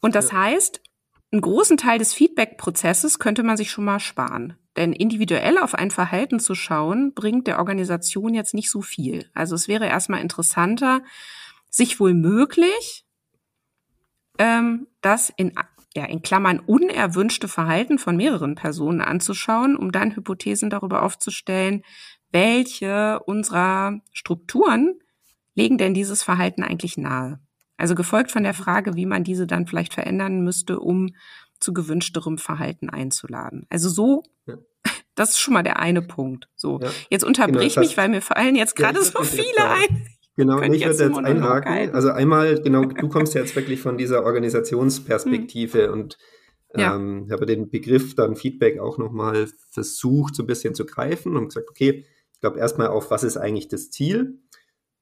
Und 0.00 0.14
das 0.14 0.30
ja. 0.30 0.38
heißt, 0.38 0.80
einen 1.32 1.42
großen 1.42 1.76
Teil 1.76 1.98
des 1.98 2.14
Feedback-Prozesses 2.14 3.18
könnte 3.18 3.42
man 3.42 3.56
sich 3.56 3.70
schon 3.70 3.84
mal 3.84 3.98
sparen. 3.98 4.56
Denn 4.76 4.92
individuell 4.92 5.58
auf 5.58 5.74
ein 5.74 5.90
Verhalten 5.90 6.38
zu 6.38 6.54
schauen, 6.54 7.12
bringt 7.14 7.46
der 7.46 7.58
Organisation 7.58 8.34
jetzt 8.34 8.54
nicht 8.54 8.70
so 8.70 8.82
viel. 8.82 9.28
Also 9.34 9.54
es 9.54 9.66
wäre 9.66 9.86
erstmal 9.86 10.20
interessanter, 10.20 11.02
sich 11.68 11.98
wohl 12.00 12.14
möglich 12.14 13.04
ähm, 14.38 14.86
das 15.00 15.32
in, 15.36 15.52
ja, 15.94 16.04
in 16.04 16.22
Klammern 16.22 16.60
unerwünschte 16.60 17.48
Verhalten 17.48 17.98
von 17.98 18.16
mehreren 18.16 18.54
Personen 18.54 19.00
anzuschauen, 19.00 19.76
um 19.76 19.92
dann 19.92 20.14
Hypothesen 20.14 20.70
darüber 20.70 21.02
aufzustellen, 21.02 21.82
welche 22.32 23.20
unserer 23.26 24.00
Strukturen 24.12 24.98
legen 25.54 25.78
denn 25.78 25.94
dieses 25.94 26.22
Verhalten 26.22 26.62
eigentlich 26.62 26.96
nahe. 26.96 27.40
Also 27.76 27.94
gefolgt 27.94 28.30
von 28.30 28.44
der 28.44 28.54
Frage, 28.54 28.94
wie 28.94 29.06
man 29.06 29.24
diese 29.24 29.46
dann 29.46 29.66
vielleicht 29.66 29.94
verändern 29.94 30.42
müsste, 30.42 30.80
um 30.80 31.14
zu 31.60 31.72
gewünschterem 31.72 32.38
Verhalten 32.38 32.90
einzuladen. 32.90 33.66
Also 33.68 33.88
so, 33.88 34.22
ja. 34.46 34.58
das 35.14 35.30
ist 35.30 35.38
schon 35.38 35.54
mal 35.54 35.62
der 35.62 35.78
eine 35.78 36.02
Punkt. 36.02 36.48
So, 36.56 36.80
ja. 36.80 36.90
jetzt 37.10 37.24
unterbrich 37.24 37.74
genau, 37.74 37.86
mich, 37.86 37.96
weil 37.96 38.08
mir 38.08 38.22
fallen 38.22 38.56
jetzt 38.56 38.76
gerade 38.76 38.98
ja, 38.98 39.04
so 39.04 39.22
viele 39.22 39.64
ein. 39.68 40.06
Genau, 40.36 40.62
ich 40.62 40.86
würde 40.86 41.04
jetzt 41.04 41.18
einhaken. 41.18 41.94
Also 41.94 42.12
einmal, 42.12 42.62
genau, 42.62 42.86
du 42.86 43.08
kommst 43.10 43.34
jetzt 43.34 43.54
wirklich 43.56 43.80
von 43.80 43.98
dieser 43.98 44.24
Organisationsperspektive 44.24 45.84
hm. 45.84 45.92
und 45.92 46.18
ähm, 46.74 47.28
habe 47.30 47.44
den 47.44 47.68
Begriff 47.68 48.14
dann 48.14 48.36
Feedback 48.36 48.78
auch 48.78 48.96
nochmal 48.96 49.48
versucht, 49.70 50.34
so 50.34 50.44
ein 50.44 50.46
bisschen 50.46 50.74
zu 50.74 50.86
greifen 50.86 51.36
und 51.36 51.48
gesagt, 51.48 51.68
okay, 51.68 52.06
ich 52.32 52.40
glaube 52.40 52.58
erstmal 52.58 52.88
auf, 52.88 53.10
was 53.10 53.22
ist 53.22 53.36
eigentlich 53.36 53.68
das 53.68 53.90
Ziel? 53.90 54.38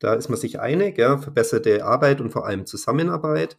Da 0.01 0.15
ist 0.15 0.29
man 0.29 0.39
sich 0.39 0.61
einig, 0.61 0.99
ja, 0.99 1.19
verbesserte 1.19 1.85
Arbeit 1.85 2.21
und 2.21 2.31
vor 2.31 2.47
allem 2.47 2.67
Zusammenarbeit. 2.67 3.59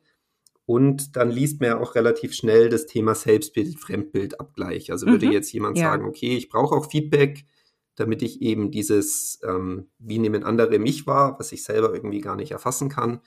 Und 0.69 1.15
dann 1.15 1.31
liest 1.31 1.59
man 1.61 1.69
ja 1.69 1.79
auch 1.79 1.95
relativ 1.95 2.35
schnell 2.35 2.69
das 2.69 2.85
Thema 2.85 3.15
Selbstbild, 3.15 3.79
Fremdbildabgleich. 3.79 4.91
Also 4.91 5.07
mhm. 5.07 5.13
würde 5.13 5.25
jetzt 5.25 5.51
jemand 5.51 5.79
ja. 5.79 5.89
sagen, 5.89 6.05
okay, 6.05 6.37
ich 6.37 6.47
brauche 6.47 6.75
auch 6.75 6.91
Feedback, 6.91 7.47
damit 7.95 8.21
ich 8.21 8.43
eben 8.43 8.69
dieses, 8.69 9.39
ähm, 9.43 9.87
wie 9.97 10.19
nehmen 10.19 10.43
andere 10.43 10.77
mich 10.77 11.07
wahr, 11.07 11.39
was 11.39 11.51
ich 11.53 11.63
selber 11.63 11.91
irgendwie 11.91 12.21
gar 12.21 12.35
nicht 12.35 12.51
erfassen 12.51 12.87
kann, 12.87 13.19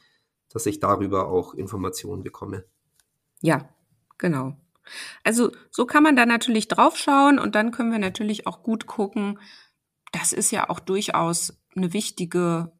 dass 0.50 0.66
ich 0.66 0.78
darüber 0.78 1.32
auch 1.32 1.54
Informationen 1.54 2.22
bekomme. 2.22 2.64
Ja, 3.40 3.68
genau. 4.18 4.56
Also 5.24 5.50
so 5.72 5.84
kann 5.84 6.04
man 6.04 6.14
da 6.14 6.26
natürlich 6.26 6.68
draufschauen 6.68 7.40
und 7.40 7.56
dann 7.56 7.72
können 7.72 7.90
wir 7.90 7.98
natürlich 7.98 8.46
auch 8.46 8.62
gut 8.62 8.86
gucken. 8.86 9.40
Das 10.12 10.32
ist 10.32 10.52
ja 10.52 10.70
auch 10.70 10.78
durchaus 10.78 11.60
eine 11.74 11.92
wichtige 11.92 12.70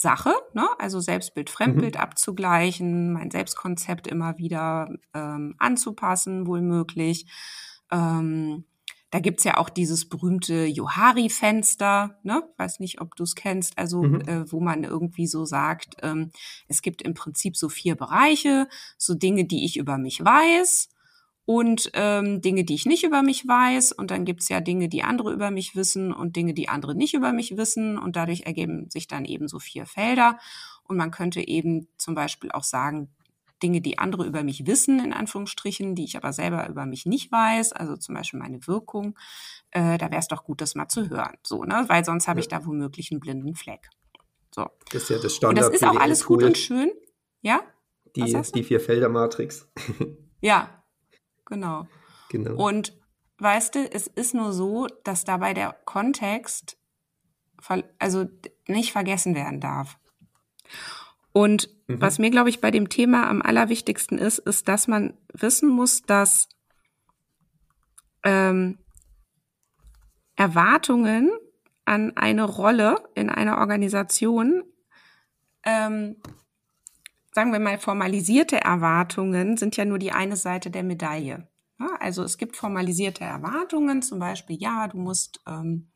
Sache, 0.00 0.32
ne? 0.54 0.66
also 0.78 1.00
Selbstbild, 1.00 1.50
Fremdbild 1.50 1.96
mhm. 1.96 2.00
abzugleichen, 2.00 3.12
mein 3.12 3.30
Selbstkonzept 3.30 4.06
immer 4.06 4.38
wieder 4.38 4.88
ähm, 5.14 5.54
anzupassen, 5.58 6.46
wohl 6.46 6.62
möglich. 6.62 7.26
Ähm, 7.90 8.64
da 9.10 9.18
gibt's 9.18 9.44
ja 9.44 9.56
auch 9.56 9.68
dieses 9.68 10.08
berühmte 10.08 10.64
Johari-Fenster, 10.66 12.18
ne? 12.22 12.42
weiß 12.56 12.80
nicht, 12.80 13.00
ob 13.00 13.16
du 13.16 13.24
es 13.24 13.34
kennst, 13.34 13.76
also 13.76 14.02
mhm. 14.02 14.20
äh, 14.22 14.50
wo 14.50 14.60
man 14.60 14.84
irgendwie 14.84 15.26
so 15.26 15.44
sagt, 15.44 15.96
ähm, 16.02 16.30
es 16.68 16.80
gibt 16.80 17.02
im 17.02 17.14
Prinzip 17.14 17.56
so 17.56 17.68
vier 17.68 17.96
Bereiche, 17.96 18.68
so 18.96 19.14
Dinge, 19.14 19.44
die 19.44 19.64
ich 19.64 19.76
über 19.76 19.98
mich 19.98 20.24
weiß, 20.24 20.88
und 21.50 21.90
ähm, 21.94 22.40
Dinge, 22.40 22.62
die 22.62 22.76
ich 22.76 22.86
nicht 22.86 23.02
über 23.02 23.24
mich 23.24 23.44
weiß. 23.44 23.90
Und 23.90 24.12
dann 24.12 24.24
gibt's 24.24 24.48
ja 24.48 24.60
Dinge, 24.60 24.88
die 24.88 25.02
andere 25.02 25.32
über 25.32 25.50
mich 25.50 25.74
wissen 25.74 26.12
und 26.12 26.36
Dinge, 26.36 26.54
die 26.54 26.68
andere 26.68 26.94
nicht 26.94 27.12
über 27.12 27.32
mich 27.32 27.56
wissen. 27.56 27.98
Und 27.98 28.14
dadurch 28.14 28.42
ergeben 28.42 28.88
sich 28.88 29.08
dann 29.08 29.24
eben 29.24 29.48
so 29.48 29.58
vier 29.58 29.84
Felder. 29.84 30.38
Und 30.84 30.96
man 30.96 31.10
könnte 31.10 31.40
eben 31.44 31.88
zum 31.98 32.14
Beispiel 32.14 32.52
auch 32.52 32.62
sagen, 32.62 33.12
Dinge, 33.64 33.80
die 33.80 33.98
andere 33.98 34.26
über 34.26 34.44
mich 34.44 34.64
wissen, 34.68 35.04
in 35.04 35.12
Anführungsstrichen, 35.12 35.96
die 35.96 36.04
ich 36.04 36.16
aber 36.16 36.32
selber 36.32 36.68
über 36.68 36.86
mich 36.86 37.04
nicht 37.04 37.32
weiß, 37.32 37.72
also 37.72 37.96
zum 37.96 38.14
Beispiel 38.14 38.38
meine 38.38 38.64
Wirkung, 38.68 39.18
äh, 39.72 39.98
da 39.98 40.08
wäre 40.12 40.20
es 40.20 40.28
doch 40.28 40.44
gut, 40.44 40.60
das 40.60 40.76
mal 40.76 40.86
zu 40.86 41.10
hören. 41.10 41.36
So, 41.42 41.64
ne? 41.64 41.84
Weil 41.88 42.04
sonst 42.04 42.28
habe 42.28 42.38
ja. 42.38 42.42
ich 42.42 42.48
da 42.48 42.64
womöglich 42.64 43.10
einen 43.10 43.18
blinden 43.18 43.56
Fleck. 43.56 43.90
So. 44.54 44.68
Das 44.92 45.02
ist 45.02 45.10
ja 45.10 45.18
das 45.18 45.34
Standard. 45.34 45.64
Und 45.66 45.74
das 45.74 45.82
ist 45.82 45.88
auch 45.88 46.00
alles 46.00 46.24
gut 46.24 46.44
und 46.44 46.56
schön. 46.56 46.92
Ja? 47.42 47.60
Die, 48.14 48.40
die 48.54 48.62
Vier-Felder-Matrix. 48.62 49.68
Ja, 50.42 50.79
Genau. 51.50 51.86
Genau. 52.30 52.54
Und 52.54 52.96
weißt 53.38 53.74
du, 53.74 53.92
es 53.92 54.06
ist 54.06 54.34
nur 54.34 54.52
so, 54.52 54.86
dass 55.04 55.24
dabei 55.24 55.52
der 55.52 55.76
Kontext 55.84 56.78
also 57.98 58.26
nicht 58.66 58.92
vergessen 58.92 59.34
werden 59.34 59.60
darf. 59.60 59.98
Und 61.32 61.68
mhm. 61.86 62.00
was 62.00 62.18
mir, 62.18 62.30
glaube 62.30 62.48
ich, 62.48 62.60
bei 62.60 62.70
dem 62.70 62.88
Thema 62.88 63.28
am 63.28 63.42
allerwichtigsten 63.42 64.18
ist, 64.18 64.38
ist, 64.38 64.68
dass 64.68 64.88
man 64.88 65.14
wissen 65.32 65.68
muss, 65.68 66.02
dass 66.02 66.48
ähm, 68.24 68.78
Erwartungen 70.36 71.30
an 71.84 72.16
eine 72.16 72.44
Rolle 72.44 72.96
in 73.14 73.30
einer 73.30 73.58
Organisation, 73.58 74.64
ähm, 75.64 76.16
sagen 77.32 77.52
wir 77.52 77.60
mal, 77.60 77.78
formalisierte 77.78 78.60
Erwartungen 78.60 79.56
sind 79.56 79.76
ja 79.76 79.84
nur 79.84 79.98
die 79.98 80.12
eine 80.12 80.36
Seite 80.36 80.70
der 80.70 80.82
Medaille. 80.82 81.48
Also 81.98 82.22
es 82.22 82.36
gibt 82.36 82.56
formalisierte 82.56 83.24
Erwartungen, 83.24 84.02
zum 84.02 84.18
Beispiel, 84.18 84.56
ja, 84.60 84.86
du 84.88 84.98
musst 84.98 85.40
ähm, 85.46 85.89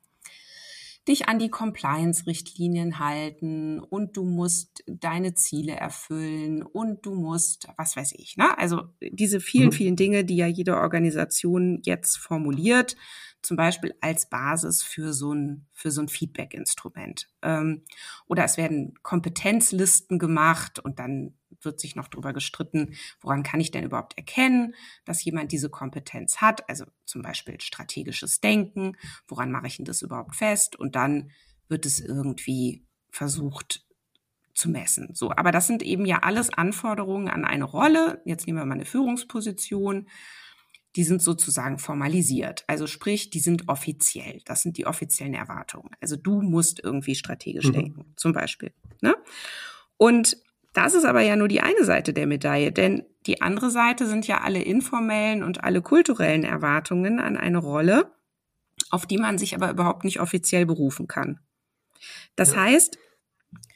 dich 1.08 1.28
an 1.28 1.38
die 1.38 1.50
Compliance-Richtlinien 1.50 2.99
halten 2.99 3.80
und 3.80 4.16
du 4.16 4.25
musst 4.25 4.82
deine 4.87 5.34
Ziele 5.34 5.73
erfüllen 5.73 6.62
und 6.62 7.04
du 7.04 7.14
musst, 7.14 7.68
was 7.76 7.96
weiß 7.96 8.12
ich, 8.16 8.37
ne? 8.37 8.56
Also 8.58 8.84
diese 9.00 9.40
vielen, 9.40 9.66
mhm. 9.66 9.73
vielen 9.73 9.96
Dinge, 9.96 10.25
die 10.25 10.37
ja 10.37 10.46
jede 10.46 10.76
Organisation 10.76 11.80
jetzt 11.84 12.16
formuliert, 12.16 12.96
zum 13.42 13.56
Beispiel 13.56 13.94
als 14.00 14.28
Basis 14.30 14.82
für 14.82 15.12
so 15.12 15.34
ein, 15.34 15.66
für 15.73 15.90
so 15.90 16.00
ein 16.00 16.08
Feedback-Instrument. 16.08 17.28
Ähm, 17.42 17.82
oder 18.26 18.44
es 18.44 18.56
werden 18.56 18.94
Kompetenzlisten 19.02 20.18
gemacht 20.18 20.78
und 20.78 20.99
dann 20.99 21.34
wird 21.64 21.80
sich 21.80 21.97
noch 21.97 22.09
darüber 22.09 22.33
gestritten, 22.33 22.94
woran 23.21 23.42
kann 23.42 23.61
ich 23.61 23.71
denn 23.71 23.85
überhaupt 23.85 24.16
erkennen, 24.16 24.75
dass 25.04 25.25
jemand 25.25 25.52
diese 25.52 25.71
Kompetenz 25.71 26.38
hat? 26.38 26.68
Also 26.68 26.85
zum 27.04 27.23
Beispiel 27.23 27.61
strategisches 27.61 28.40
Denken. 28.40 28.97
Woran 29.28 29.50
mache 29.50 29.66
ich 29.66 29.76
denn 29.76 29.85
das 29.85 30.02
überhaupt 30.02 30.37
fest? 30.37 30.76
Und 30.76 30.97
dann 30.97 31.30
wird 31.68 31.87
es 31.87 32.00
irgendwie 32.00 32.85
versucht 33.11 33.85
zu 34.54 34.71
messen. 34.71 35.11
So, 35.14 35.30
aber 35.33 35.50
das 35.50 35.66
sind 35.66 35.83
eben 35.83 36.06
ja 36.06 36.21
alles 36.23 36.50
Anforderungen 36.50 37.28
an 37.28 37.44
eine 37.44 37.64
Rolle. 37.64 38.23
Jetzt 38.25 38.47
nehmen 38.47 38.59
wir 38.59 38.64
mal 38.64 38.75
eine 38.75 38.85
Führungsposition. 38.85 40.09
Die 40.97 41.04
sind 41.04 41.21
sozusagen 41.21 41.78
formalisiert. 41.78 42.64
Also 42.68 42.87
sprich, 42.87 43.30
die 43.30 43.40
sind 43.40 43.68
offiziell. 43.68 44.40
Das 44.44 44.62
sind 44.62 44.78
die 44.78 44.87
offiziellen 44.87 45.35
Erwartungen. 45.35 45.90
Also 46.00 46.16
du 46.16 46.40
musst 46.40 46.83
irgendwie 46.83 47.16
strategisch 47.16 47.66
mhm. 47.66 47.73
denken, 47.73 48.12
zum 48.16 48.33
Beispiel. 48.33 48.73
Ne? 49.00 49.16
Und 49.97 50.37
das 50.75 50.93
ist 50.93 51.04
aber 51.04 51.23
ja 51.23 51.37
nur 51.37 51.49
die 51.49 51.61
eine 51.61 51.85
Seite 51.85 52.12
der 52.12 52.26
Medaille, 52.26 52.73
denn 52.73 53.04
die 53.26 53.40
andere 53.40 53.71
Seite 53.71 54.07
sind 54.07 54.26
ja 54.26 54.43
alle 54.43 54.61
informellen 54.61 55.43
und 55.43 55.64
alle 55.64 55.81
kulturellen 55.81 56.45
Erwartungen 56.45 57.21
an 57.21 57.37
eine 57.37 57.59
Rolle, 57.59 58.12
auf 58.90 59.07
die 59.07 59.19
man 59.19 59.38
sich 59.38 59.54
aber 59.54 59.71
überhaupt 59.71 60.04
nicht 60.04 60.21
offiziell 60.21 60.66
berufen 60.66 61.07
kann. 61.07 61.38
Das 62.37 62.52
ja. 62.52 62.62
heißt, 62.62 62.99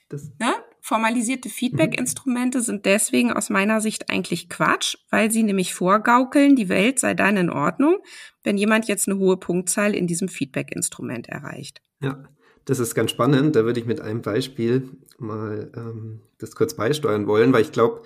das 0.09 0.33
ne, 0.39 0.53
formalisierte 0.81 1.49
Feedback-Instrumente 1.49 2.63
sind 2.63 2.85
deswegen 2.85 3.33
aus 3.33 3.49
meiner 3.49 3.81
Sicht 3.81 4.11
eigentlich 4.11 4.49
Quatsch, 4.49 4.97
weil 5.11 5.31
sie 5.31 5.45
nämlich 5.45 5.75
vorgaukeln, 5.75 6.57
die 6.57 6.69
Welt 6.69 6.99
sei 6.99 7.15
dann 7.15 7.37
in 7.37 7.51
Ordnung, 7.51 7.99
wenn 8.43 8.59
jemand 8.59 8.89
jetzt 8.89 9.09
eine 9.09 9.19
hohe 9.19 9.37
Punktzahl 9.37 9.95
in 9.95 10.07
diesem 10.09 10.29
Feedback-Instrument 10.29 11.29
erreicht. 11.29 11.81
Ja, 12.01 12.25
das 12.69 12.81
ist 12.81 12.95
ganz 12.95 13.11
spannend. 13.11 13.57
Da 13.57 13.65
würde 13.65 13.81
ich 13.81 13.87
mit 13.87 14.03
einem 14.03 14.21
Beispiel 14.21 14.91
mal 15.19 15.73
ähm, 15.75 16.21
das 16.37 16.55
kurz 16.55 16.75
beisteuern 16.75 17.27
wollen, 17.27 17.55
weil 17.55 17.63
ich 17.63 17.73
glaube, 17.73 18.03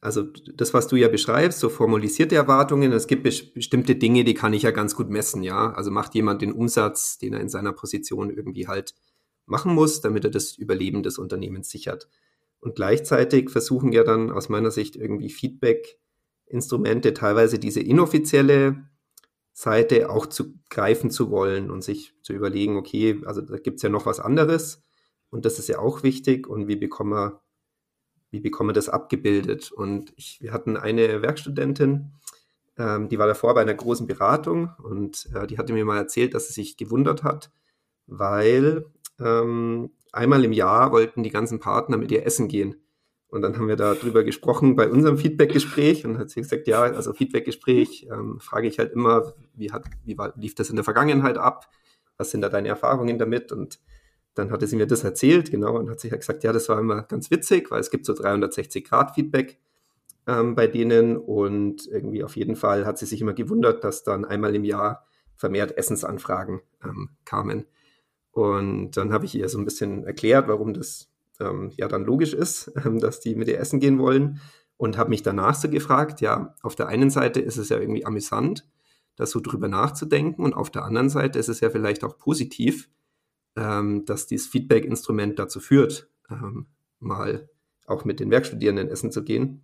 also 0.00 0.22
das, 0.54 0.72
was 0.72 0.88
du 0.88 0.96
ja 0.96 1.08
beschreibst, 1.08 1.60
so 1.60 1.68
formalisierte 1.68 2.34
Erwartungen, 2.34 2.92
es 2.92 3.08
gibt 3.08 3.24
bestimmte 3.24 3.94
Dinge, 3.94 4.24
die 4.24 4.32
kann 4.32 4.54
ich 4.54 4.62
ja 4.62 4.70
ganz 4.70 4.96
gut 4.96 5.10
messen, 5.10 5.42
ja. 5.42 5.70
Also 5.74 5.90
macht 5.90 6.14
jemand 6.14 6.40
den 6.40 6.52
Umsatz, 6.52 7.18
den 7.18 7.34
er 7.34 7.40
in 7.40 7.50
seiner 7.50 7.74
Position 7.74 8.30
irgendwie 8.30 8.66
halt 8.66 8.94
machen 9.44 9.74
muss, 9.74 10.00
damit 10.00 10.24
er 10.24 10.30
das 10.30 10.56
Überleben 10.56 11.02
des 11.02 11.18
Unternehmens 11.18 11.68
sichert. 11.68 12.08
Und 12.60 12.74
gleichzeitig 12.74 13.50
versuchen 13.50 13.92
ja 13.92 14.02
dann 14.02 14.30
aus 14.30 14.48
meiner 14.48 14.70
Sicht 14.70 14.96
irgendwie 14.96 15.28
Feedback-Instrumente 15.28 17.12
teilweise 17.12 17.58
diese 17.58 17.80
inoffizielle 17.80 18.88
Seite 19.56 20.10
auch 20.10 20.26
zu 20.26 20.52
greifen 20.68 21.10
zu 21.10 21.30
wollen 21.30 21.70
und 21.70 21.82
sich 21.82 22.12
zu 22.20 22.34
überlegen, 22.34 22.76
okay, 22.76 23.22
also 23.24 23.40
da 23.40 23.56
gibt 23.56 23.76
es 23.76 23.82
ja 23.82 23.88
noch 23.88 24.04
was 24.04 24.20
anderes 24.20 24.82
und 25.30 25.46
das 25.46 25.58
ist 25.58 25.70
ja 25.70 25.78
auch 25.78 26.02
wichtig 26.02 26.46
und 26.46 26.68
wie 26.68 26.76
bekommen 26.76 27.12
wir, 27.14 27.40
wie 28.30 28.40
bekommen 28.40 28.68
wir 28.68 28.74
das 28.74 28.90
abgebildet? 28.90 29.72
Und 29.72 30.12
ich, 30.16 30.42
wir 30.42 30.52
hatten 30.52 30.76
eine 30.76 31.22
Werkstudentin, 31.22 32.12
ähm, 32.76 33.08
die 33.08 33.18
war 33.18 33.26
davor 33.26 33.54
bei 33.54 33.62
einer 33.62 33.72
großen 33.72 34.06
Beratung 34.06 34.72
und 34.82 35.26
äh, 35.34 35.46
die 35.46 35.56
hatte 35.56 35.72
mir 35.72 35.86
mal 35.86 35.96
erzählt, 35.96 36.34
dass 36.34 36.48
sie 36.48 36.52
sich 36.52 36.76
gewundert 36.76 37.22
hat, 37.22 37.50
weil 38.06 38.84
ähm, 39.18 39.90
einmal 40.12 40.44
im 40.44 40.52
Jahr 40.52 40.92
wollten 40.92 41.22
die 41.22 41.30
ganzen 41.30 41.60
Partner 41.60 41.96
mit 41.96 42.10
ihr 42.12 42.26
essen 42.26 42.48
gehen. 42.48 42.85
Und 43.28 43.42
dann 43.42 43.56
haben 43.56 43.68
wir 43.68 43.76
darüber 43.76 44.22
gesprochen 44.22 44.76
bei 44.76 44.88
unserem 44.88 45.18
Feedback-Gespräch 45.18 46.06
und 46.06 46.18
hat 46.18 46.30
sie 46.30 46.40
gesagt, 46.40 46.68
ja, 46.68 46.82
also 46.82 47.12
Feedback-Gespräch 47.12 48.08
ähm, 48.10 48.38
frage 48.40 48.68
ich 48.68 48.78
halt 48.78 48.92
immer, 48.92 49.34
wie, 49.54 49.72
hat, 49.72 49.84
wie 50.04 50.16
war, 50.16 50.32
lief 50.36 50.54
das 50.54 50.70
in 50.70 50.76
der 50.76 50.84
Vergangenheit 50.84 51.36
ab? 51.36 51.68
Was 52.18 52.30
sind 52.30 52.40
da 52.40 52.48
deine 52.48 52.68
Erfahrungen 52.68 53.18
damit? 53.18 53.50
Und 53.50 53.80
dann 54.34 54.50
hatte 54.50 54.66
sie 54.66 54.76
mir 54.76 54.86
das 54.86 55.02
erzählt, 55.02 55.50
genau, 55.50 55.76
und 55.76 55.90
hat 55.90 55.98
sich 55.98 56.12
halt 56.12 56.20
gesagt, 56.20 56.44
ja, 56.44 56.52
das 56.52 56.68
war 56.68 56.78
immer 56.78 57.02
ganz 57.02 57.30
witzig, 57.30 57.70
weil 57.70 57.80
es 57.80 57.90
gibt 57.90 58.06
so 58.06 58.12
360-Grad-Feedback 58.12 59.58
ähm, 60.26 60.54
bei 60.54 60.66
denen 60.66 61.16
und 61.16 61.86
irgendwie 61.86 62.22
auf 62.22 62.36
jeden 62.36 62.56
Fall 62.56 62.86
hat 62.86 62.98
sie 62.98 63.06
sich 63.06 63.20
immer 63.20 63.34
gewundert, 63.34 63.82
dass 63.82 64.04
dann 64.04 64.24
einmal 64.24 64.54
im 64.54 64.64
Jahr 64.64 65.06
vermehrt 65.36 65.76
Essensanfragen 65.76 66.60
ähm, 66.84 67.10
kamen. 67.24 67.66
Und 68.30 68.96
dann 68.96 69.12
habe 69.12 69.24
ich 69.24 69.34
ihr 69.34 69.48
so 69.48 69.58
ein 69.58 69.64
bisschen 69.64 70.04
erklärt, 70.04 70.48
warum 70.48 70.74
das 70.74 71.10
ähm, 71.40 71.72
ja 71.76 71.88
dann 71.88 72.04
logisch 72.04 72.32
ist, 72.34 72.72
ähm, 72.84 72.98
dass 72.98 73.20
die 73.20 73.34
mit 73.34 73.48
ihr 73.48 73.58
essen 73.58 73.80
gehen 73.80 73.98
wollen. 73.98 74.40
Und 74.78 74.98
habe 74.98 75.08
mich 75.08 75.22
danach 75.22 75.54
so 75.54 75.70
gefragt, 75.70 76.20
ja, 76.20 76.54
auf 76.62 76.76
der 76.76 76.88
einen 76.88 77.08
Seite 77.08 77.40
ist 77.40 77.56
es 77.56 77.70
ja 77.70 77.78
irgendwie 77.78 78.04
amüsant, 78.04 78.68
da 79.16 79.24
so 79.24 79.40
drüber 79.40 79.68
nachzudenken. 79.68 80.44
Und 80.44 80.52
auf 80.52 80.70
der 80.70 80.84
anderen 80.84 81.08
Seite 81.08 81.38
ist 81.38 81.48
es 81.48 81.60
ja 81.60 81.70
vielleicht 81.70 82.04
auch 82.04 82.18
positiv, 82.18 82.90
ähm, 83.56 84.04
dass 84.04 84.26
dieses 84.26 84.48
Feedback-Instrument 84.48 85.38
dazu 85.38 85.60
führt, 85.60 86.10
ähm, 86.30 86.66
mal 87.00 87.48
auch 87.86 88.04
mit 88.04 88.20
den 88.20 88.30
Werkstudierenden 88.30 88.88
essen 88.88 89.10
zu 89.10 89.24
gehen. 89.24 89.62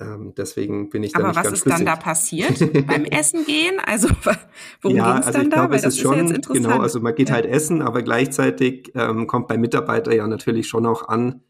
Ähm, 0.00 0.32
deswegen 0.36 0.88
bin 0.88 1.02
ich 1.02 1.12
da 1.12 1.18
Aber 1.18 1.28
nicht 1.28 1.36
was 1.36 1.44
ganz 1.44 1.58
ist 1.58 1.66
dann 1.66 1.84
da 1.84 1.96
passiert 1.96 2.58
beim 2.86 3.04
Essen 3.10 3.44
gehen? 3.44 3.78
Also 3.84 4.08
worum 4.80 4.96
ja, 4.96 5.12
ging 5.12 5.20
es 5.20 5.26
also 5.26 5.38
dann 5.38 5.46
ich 5.46 5.50
da? 5.50 5.56
Glaube, 5.56 5.76
es 5.76 5.84
ist 5.84 5.98
schon, 6.00 6.28
ja 6.28 6.38
genau, 6.38 6.78
also 6.78 7.00
man 7.00 7.14
geht 7.14 7.28
ja. 7.28 7.34
halt 7.34 7.46
essen, 7.46 7.82
aber 7.82 8.02
gleichzeitig 8.02 8.92
ähm, 8.94 9.26
kommt 9.26 9.48
beim 9.48 9.60
Mitarbeiter 9.60 10.14
ja 10.14 10.26
natürlich 10.26 10.68
schon 10.68 10.86
auch 10.86 11.08
an, 11.08 11.42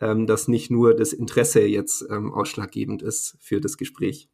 ähm, 0.00 0.26
dass 0.26 0.48
nicht 0.48 0.70
nur 0.70 0.94
das 0.94 1.12
Interesse 1.12 1.60
jetzt 1.60 2.06
ähm, 2.10 2.32
ausschlaggebend 2.32 3.02
ist 3.02 3.36
für 3.40 3.60
das 3.60 3.76
Gespräch. 3.76 4.28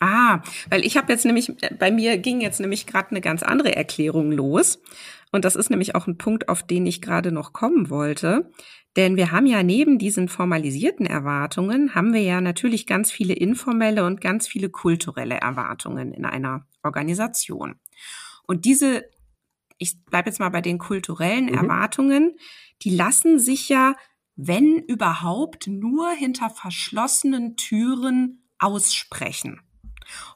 Ah, 0.00 0.40
weil 0.70 0.84
ich 0.84 0.96
habe 0.96 1.12
jetzt 1.12 1.26
nämlich, 1.26 1.52
bei 1.78 1.90
mir 1.90 2.16
ging 2.16 2.40
jetzt 2.40 2.58
nämlich 2.58 2.86
gerade 2.86 3.10
eine 3.10 3.20
ganz 3.20 3.42
andere 3.42 3.76
Erklärung 3.76 4.32
los. 4.32 4.80
Und 5.30 5.44
das 5.44 5.56
ist 5.56 5.70
nämlich 5.70 5.94
auch 5.94 6.06
ein 6.06 6.16
Punkt, 6.16 6.48
auf 6.48 6.62
den 6.62 6.86
ich 6.86 7.02
gerade 7.02 7.32
noch 7.32 7.52
kommen 7.52 7.90
wollte. 7.90 8.50
Denn 8.96 9.16
wir 9.16 9.30
haben 9.30 9.46
ja 9.46 9.62
neben 9.62 9.98
diesen 9.98 10.28
formalisierten 10.28 11.06
Erwartungen, 11.06 11.94
haben 11.94 12.12
wir 12.12 12.22
ja 12.22 12.40
natürlich 12.40 12.86
ganz 12.86 13.12
viele 13.12 13.34
informelle 13.34 14.04
und 14.04 14.20
ganz 14.20 14.48
viele 14.48 14.70
kulturelle 14.70 15.36
Erwartungen 15.36 16.12
in 16.12 16.24
einer 16.24 16.66
Organisation. 16.82 17.76
Und 18.46 18.64
diese, 18.64 19.04
ich 19.78 20.02
bleibe 20.06 20.30
jetzt 20.30 20.40
mal 20.40 20.48
bei 20.48 20.62
den 20.62 20.78
kulturellen 20.78 21.46
mhm. 21.46 21.54
Erwartungen, 21.54 22.36
die 22.82 22.90
lassen 22.90 23.38
sich 23.38 23.68
ja, 23.68 23.94
wenn 24.34 24.78
überhaupt, 24.78 25.68
nur 25.68 26.10
hinter 26.10 26.50
verschlossenen 26.50 27.56
Türen 27.56 28.48
aussprechen. 28.58 29.60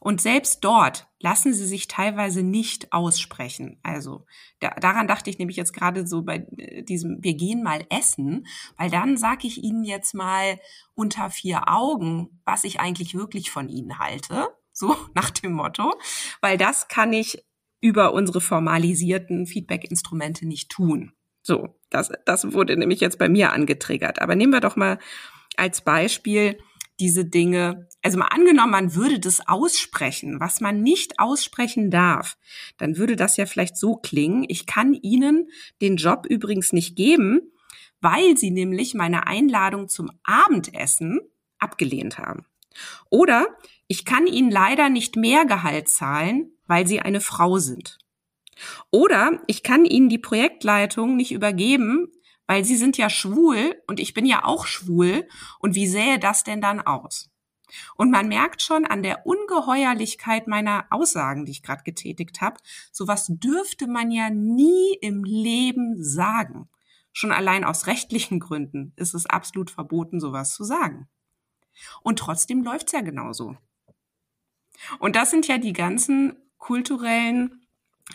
Und 0.00 0.20
selbst 0.20 0.64
dort 0.64 1.06
lassen 1.20 1.54
sie 1.54 1.66
sich 1.66 1.88
teilweise 1.88 2.42
nicht 2.42 2.92
aussprechen. 2.92 3.78
Also 3.82 4.26
da, 4.60 4.70
daran 4.80 5.06
dachte 5.06 5.30
ich 5.30 5.38
nämlich 5.38 5.56
jetzt 5.56 5.72
gerade 5.72 6.06
so 6.06 6.22
bei 6.22 6.46
äh, 6.56 6.82
diesem, 6.82 7.18
wir 7.22 7.34
gehen 7.34 7.62
mal 7.62 7.84
essen, 7.90 8.46
weil 8.76 8.90
dann 8.90 9.16
sage 9.16 9.46
ich 9.46 9.62
Ihnen 9.62 9.84
jetzt 9.84 10.14
mal 10.14 10.60
unter 10.94 11.30
vier 11.30 11.68
Augen, 11.68 12.40
was 12.44 12.64
ich 12.64 12.80
eigentlich 12.80 13.14
wirklich 13.14 13.50
von 13.50 13.68
Ihnen 13.68 13.98
halte. 13.98 14.48
So 14.72 14.94
nach 15.14 15.30
dem 15.30 15.52
Motto, 15.52 15.94
weil 16.40 16.58
das 16.58 16.88
kann 16.88 17.12
ich 17.12 17.44
über 17.80 18.14
unsere 18.14 18.40
formalisierten 18.40 19.46
Feedback-Instrumente 19.46 20.46
nicht 20.46 20.70
tun. 20.70 21.12
So, 21.42 21.78
das, 21.90 22.10
das 22.24 22.52
wurde 22.54 22.76
nämlich 22.76 23.00
jetzt 23.00 23.18
bei 23.18 23.28
mir 23.28 23.52
angetriggert. 23.52 24.22
Aber 24.22 24.34
nehmen 24.34 24.52
wir 24.52 24.60
doch 24.60 24.76
mal 24.76 24.98
als 25.56 25.82
Beispiel 25.82 26.58
diese 27.00 27.24
Dinge, 27.24 27.88
also 28.02 28.18
mal 28.18 28.26
angenommen, 28.26 28.70
man 28.70 28.94
würde 28.94 29.18
das 29.18 29.46
aussprechen, 29.46 30.38
was 30.40 30.60
man 30.60 30.82
nicht 30.82 31.18
aussprechen 31.18 31.90
darf, 31.90 32.36
dann 32.78 32.96
würde 32.96 33.16
das 33.16 33.36
ja 33.36 33.46
vielleicht 33.46 33.76
so 33.76 33.96
klingen, 33.96 34.44
ich 34.48 34.66
kann 34.66 34.94
Ihnen 34.94 35.50
den 35.80 35.96
Job 35.96 36.26
übrigens 36.28 36.72
nicht 36.72 36.96
geben, 36.96 37.52
weil 38.00 38.36
Sie 38.36 38.50
nämlich 38.50 38.94
meine 38.94 39.26
Einladung 39.26 39.88
zum 39.88 40.10
Abendessen 40.22 41.20
abgelehnt 41.58 42.18
haben. 42.18 42.44
Oder 43.10 43.46
ich 43.88 44.04
kann 44.04 44.26
Ihnen 44.26 44.50
leider 44.50 44.88
nicht 44.88 45.16
mehr 45.16 45.44
Gehalt 45.44 45.88
zahlen, 45.88 46.52
weil 46.66 46.86
Sie 46.86 47.00
eine 47.00 47.20
Frau 47.20 47.58
sind. 47.58 47.98
Oder 48.90 49.42
ich 49.46 49.62
kann 49.62 49.84
Ihnen 49.84 50.08
die 50.08 50.18
Projektleitung 50.18 51.16
nicht 51.16 51.32
übergeben, 51.32 52.12
weil 52.46 52.64
sie 52.64 52.76
sind 52.76 52.96
ja 52.96 53.10
schwul 53.10 53.80
und 53.86 54.00
ich 54.00 54.14
bin 54.14 54.26
ja 54.26 54.44
auch 54.44 54.66
schwul 54.66 55.28
und 55.58 55.74
wie 55.74 55.86
sähe 55.86 56.18
das 56.18 56.44
denn 56.44 56.60
dann 56.60 56.80
aus? 56.80 57.30
Und 57.96 58.10
man 58.10 58.28
merkt 58.28 58.62
schon 58.62 58.84
an 58.84 59.02
der 59.02 59.26
Ungeheuerlichkeit 59.26 60.46
meiner 60.46 60.86
Aussagen, 60.90 61.44
die 61.44 61.52
ich 61.52 61.62
gerade 61.62 61.82
getätigt 61.82 62.40
habe, 62.40 62.56
sowas 62.92 63.26
dürfte 63.28 63.86
man 63.86 64.10
ja 64.10 64.30
nie 64.30 64.96
im 65.00 65.24
Leben 65.24 66.02
sagen. 66.02 66.68
Schon 67.12 67.32
allein 67.32 67.64
aus 67.64 67.86
rechtlichen 67.86 68.40
Gründen 68.40 68.92
ist 68.96 69.14
es 69.14 69.26
absolut 69.26 69.70
verboten, 69.70 70.20
sowas 70.20 70.54
zu 70.54 70.64
sagen. 70.64 71.08
Und 72.02 72.18
trotzdem 72.18 72.62
läuft's 72.62 72.92
ja 72.92 73.00
genauso. 73.00 73.56
Und 74.98 75.16
das 75.16 75.30
sind 75.30 75.46
ja 75.46 75.58
die 75.58 75.72
ganzen 75.72 76.36
kulturellen 76.58 77.63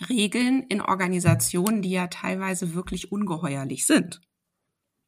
Regeln 0.10 0.64
in 0.70 0.82
Organisationen, 0.82 1.82
die 1.82 1.92
ja 1.92 2.08
teilweise 2.08 2.74
wirklich 2.74 3.12
ungeheuerlich 3.12 3.86
sind. 3.86 4.22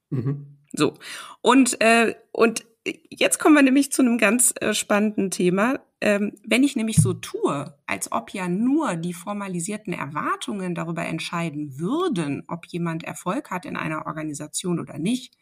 Mhm. 0.09 0.57
So. 0.73 0.95
Und, 1.41 1.79
äh, 1.81 2.15
und 2.31 2.65
jetzt 3.09 3.39
kommen 3.39 3.55
wir 3.55 3.61
nämlich 3.61 3.91
zu 3.91 4.01
einem 4.01 4.17
ganz 4.17 4.53
äh, 4.59 4.73
spannenden 4.73 5.31
Thema. 5.31 5.79
Ähm, 6.01 6.33
wenn 6.43 6.63
ich 6.63 6.75
nämlich 6.75 6.97
so 6.97 7.13
tue, 7.13 7.77
als 7.85 8.11
ob 8.11 8.31
ja 8.31 8.47
nur 8.47 8.95
die 8.95 9.13
formalisierten 9.13 9.93
Erwartungen 9.93 10.73
darüber 10.73 11.05
entscheiden 11.05 11.77
würden, 11.79 12.43
ob 12.47 12.65
jemand 12.65 13.03
Erfolg 13.03 13.51
hat 13.51 13.65
in 13.65 13.77
einer 13.77 14.07
Organisation 14.07 14.79
oder 14.79 14.97
nicht, 14.97 15.35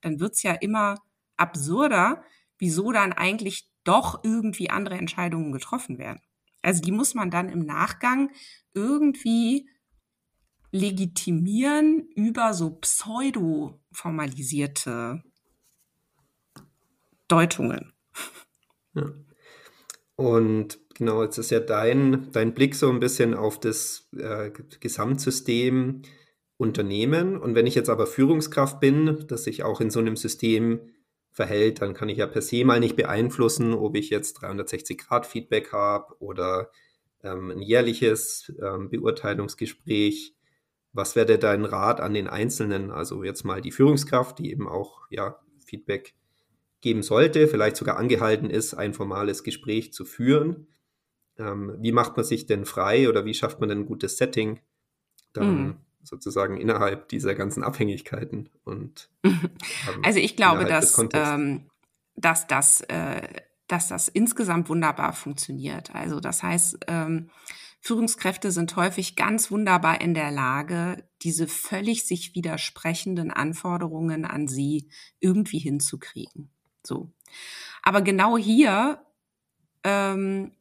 dann 0.00 0.18
wird's 0.18 0.42
ja 0.42 0.52
immer 0.52 0.96
absurder, 1.36 2.24
wieso 2.58 2.90
dann 2.90 3.12
eigentlich 3.12 3.70
doch 3.84 4.24
irgendwie 4.24 4.68
andere 4.68 4.96
Entscheidungen 4.96 5.52
getroffen 5.52 5.98
werden. 5.98 6.20
Also 6.62 6.82
die 6.82 6.92
muss 6.92 7.14
man 7.14 7.30
dann 7.30 7.48
im 7.48 7.64
Nachgang 7.64 8.30
irgendwie 8.74 9.68
legitimieren 10.72 12.08
über 12.14 12.54
so 12.54 12.70
pseudo-formalisierte 12.70 15.22
Deutungen. 17.28 17.92
Ja. 18.94 19.12
Und 20.16 20.78
genau, 20.94 21.22
jetzt 21.22 21.38
ist 21.38 21.50
ja 21.50 21.60
dein, 21.60 22.30
dein 22.32 22.54
Blick 22.54 22.74
so 22.74 22.90
ein 22.90 23.00
bisschen 23.00 23.34
auf 23.34 23.58
das 23.58 24.08
äh, 24.16 24.50
Gesamtsystem 24.80 26.02
Unternehmen. 26.58 27.38
Und 27.38 27.54
wenn 27.54 27.66
ich 27.66 27.74
jetzt 27.74 27.88
aber 27.88 28.06
Führungskraft 28.06 28.80
bin, 28.80 29.24
dass 29.28 29.44
sich 29.44 29.62
auch 29.62 29.80
in 29.80 29.88
so 29.90 29.98
einem 29.98 30.16
System 30.16 30.89
verhält, 31.32 31.80
dann 31.80 31.94
kann 31.94 32.08
ich 32.08 32.18
ja 32.18 32.26
per 32.26 32.42
se 32.42 32.64
mal 32.64 32.80
nicht 32.80 32.96
beeinflussen, 32.96 33.72
ob 33.72 33.96
ich 33.96 34.10
jetzt 34.10 34.38
360-Grad-Feedback 34.38 35.72
habe 35.72 36.14
oder 36.18 36.70
ähm, 37.22 37.50
ein 37.50 37.62
jährliches 37.62 38.52
ähm, 38.60 38.90
Beurteilungsgespräch. 38.90 40.34
Was 40.92 41.14
wäre 41.14 41.38
dein 41.38 41.64
Rat 41.64 42.00
an 42.00 42.14
den 42.14 42.26
Einzelnen? 42.26 42.90
Also 42.90 43.22
jetzt 43.22 43.44
mal 43.44 43.60
die 43.60 43.70
Führungskraft, 43.70 44.38
die 44.38 44.50
eben 44.50 44.68
auch 44.68 45.02
ja, 45.08 45.38
Feedback 45.64 46.14
geben 46.80 47.02
sollte, 47.02 47.46
vielleicht 47.46 47.76
sogar 47.76 47.96
angehalten 47.96 48.50
ist, 48.50 48.74
ein 48.74 48.94
formales 48.94 49.44
Gespräch 49.44 49.92
zu 49.92 50.04
führen. 50.04 50.66
Ähm, 51.38 51.76
wie 51.78 51.92
macht 51.92 52.16
man 52.16 52.24
sich 52.24 52.46
denn 52.46 52.64
frei 52.64 53.08
oder 53.08 53.24
wie 53.24 53.34
schafft 53.34 53.60
man 53.60 53.68
denn 53.68 53.80
ein 53.80 53.86
gutes 53.86 54.16
Setting? 54.16 54.60
Dann 55.32 55.66
mm 55.66 55.76
sozusagen 56.02 56.56
innerhalb 56.56 57.08
dieser 57.08 57.34
ganzen 57.34 57.62
Abhängigkeiten 57.62 58.48
und 58.64 59.10
also 60.02 60.18
ich 60.18 60.36
glaube, 60.36 60.64
dass, 60.64 60.96
ähm, 61.12 61.70
dass 62.16 62.46
das 62.46 62.80
äh, 62.82 63.22
dass 63.70 63.88
das 63.88 64.08
insgesamt 64.08 64.68
wunderbar 64.68 65.12
funktioniert. 65.12 65.94
Also 65.94 66.18
das 66.18 66.42
heißt, 66.42 66.78
ähm, 66.88 67.30
Führungskräfte 67.80 68.50
sind 68.50 68.74
häufig 68.76 69.16
ganz 69.16 69.50
wunderbar 69.50 70.00
in 70.00 70.12
der 70.12 70.30
Lage, 70.30 71.08
diese 71.22 71.46
völlig 71.46 72.04
sich 72.04 72.34
widersprechenden 72.34 73.30
Anforderungen 73.30 74.24
an 74.24 74.48
sie 74.48 74.90
irgendwie 75.20 75.58
hinzukriegen. 75.58 76.50
So. 76.84 77.12
Aber 77.82 78.02
genau 78.02 78.36
hier 78.36 79.06
ähm, 79.84 80.52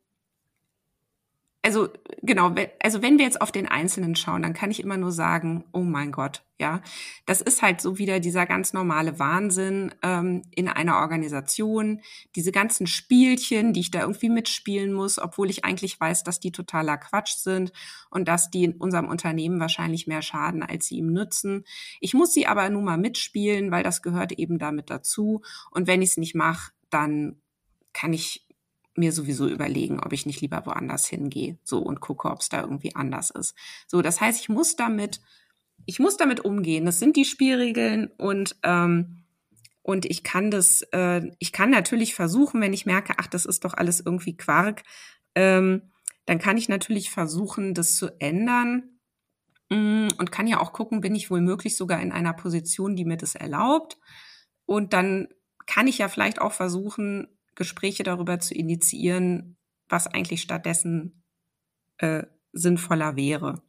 also 1.69 1.89
genau, 2.23 2.55
also 2.81 3.03
wenn 3.03 3.19
wir 3.19 3.25
jetzt 3.25 3.41
auf 3.41 3.51
den 3.51 3.67
Einzelnen 3.67 4.15
schauen, 4.15 4.41
dann 4.41 4.55
kann 4.55 4.71
ich 4.71 4.81
immer 4.81 4.97
nur 4.97 5.11
sagen, 5.11 5.65
oh 5.71 5.83
mein 5.83 6.11
Gott, 6.11 6.41
ja, 6.59 6.81
das 7.27 7.41
ist 7.41 7.61
halt 7.61 7.79
so 7.79 7.99
wieder 7.99 8.19
dieser 8.19 8.47
ganz 8.47 8.73
normale 8.73 9.19
Wahnsinn 9.19 9.93
ähm, 10.01 10.41
in 10.55 10.67
einer 10.67 10.95
Organisation, 10.95 12.01
diese 12.35 12.51
ganzen 12.51 12.87
Spielchen, 12.87 13.71
die 13.71 13.81
ich 13.81 13.91
da 13.91 14.01
irgendwie 14.01 14.29
mitspielen 14.29 14.93
muss, 14.93 15.19
obwohl 15.19 15.51
ich 15.51 15.63
eigentlich 15.63 15.99
weiß, 15.99 16.23
dass 16.23 16.39
die 16.39 16.51
totaler 16.51 16.97
Quatsch 16.97 17.35
sind 17.35 17.71
und 18.09 18.27
dass 18.27 18.49
die 18.49 18.63
in 18.63 18.73
unserem 18.73 19.07
Unternehmen 19.07 19.59
wahrscheinlich 19.59 20.07
mehr 20.07 20.23
schaden, 20.23 20.63
als 20.63 20.87
sie 20.87 20.97
ihm 20.97 21.13
nützen. 21.13 21.65
Ich 21.99 22.15
muss 22.15 22.33
sie 22.33 22.47
aber 22.47 22.67
nun 22.71 22.83
mal 22.83 22.97
mitspielen, 22.97 23.69
weil 23.69 23.83
das 23.83 24.01
gehört 24.01 24.31
eben 24.31 24.57
damit 24.57 24.89
dazu. 24.89 25.43
Und 25.69 25.85
wenn 25.85 26.01
ich 26.01 26.09
es 26.09 26.17
nicht 26.17 26.33
mache, 26.33 26.71
dann 26.89 27.39
kann 27.93 28.11
ich 28.11 28.48
mir 28.99 29.11
sowieso 29.11 29.47
überlegen, 29.47 29.99
ob 29.99 30.13
ich 30.13 30.25
nicht 30.25 30.41
lieber 30.41 30.65
woanders 30.65 31.07
hingehe, 31.07 31.57
so 31.63 31.79
und 31.79 32.01
gucke, 32.01 32.29
ob 32.29 32.41
es 32.41 32.49
da 32.49 32.61
irgendwie 32.61 32.95
anders 32.95 33.29
ist. 33.31 33.55
So, 33.87 34.01
das 34.01 34.21
heißt, 34.21 34.39
ich 34.39 34.49
muss 34.49 34.75
damit, 34.75 35.21
ich 35.85 35.99
muss 35.99 36.17
damit 36.17 36.41
umgehen. 36.41 36.85
Das 36.85 36.99
sind 36.99 37.15
die 37.15 37.25
Spielregeln 37.25 38.07
und 38.17 38.57
ähm, 38.63 39.23
und 39.81 40.05
ich 40.05 40.23
kann 40.23 40.51
das, 40.51 40.83
äh, 40.91 41.31
ich 41.39 41.51
kann 41.51 41.71
natürlich 41.71 42.13
versuchen, 42.13 42.61
wenn 42.61 42.73
ich 42.73 42.85
merke, 42.85 43.13
ach, 43.17 43.25
das 43.25 43.45
ist 43.45 43.65
doch 43.65 43.73
alles 43.73 43.99
irgendwie 43.99 44.37
Quark, 44.37 44.83
ähm, 45.33 45.81
dann 46.25 46.37
kann 46.37 46.57
ich 46.57 46.69
natürlich 46.69 47.09
versuchen, 47.09 47.73
das 47.73 47.95
zu 47.95 48.09
ändern 48.19 48.99
mm, 49.69 50.09
und 50.19 50.31
kann 50.31 50.45
ja 50.45 50.59
auch 50.59 50.73
gucken, 50.73 51.01
bin 51.01 51.15
ich 51.15 51.31
wohl 51.31 51.41
möglich 51.41 51.75
sogar 51.75 52.01
in 52.01 52.11
einer 52.11 52.33
Position, 52.33 52.95
die 52.95 53.05
mir 53.05 53.17
das 53.17 53.33
erlaubt. 53.33 53.97
Und 54.67 54.93
dann 54.93 55.29
kann 55.65 55.87
ich 55.87 55.97
ja 55.97 56.07
vielleicht 56.07 56.39
auch 56.39 56.51
versuchen, 56.51 57.27
Gespräche 57.59 58.03
darüber 58.03 58.39
zu 58.39 58.55
initiieren, 58.55 59.57
was 59.89 60.07
eigentlich 60.07 60.41
stattdessen 60.41 61.23
äh, 61.97 62.23
sinnvoller 62.53 63.17
wäre. 63.17 63.61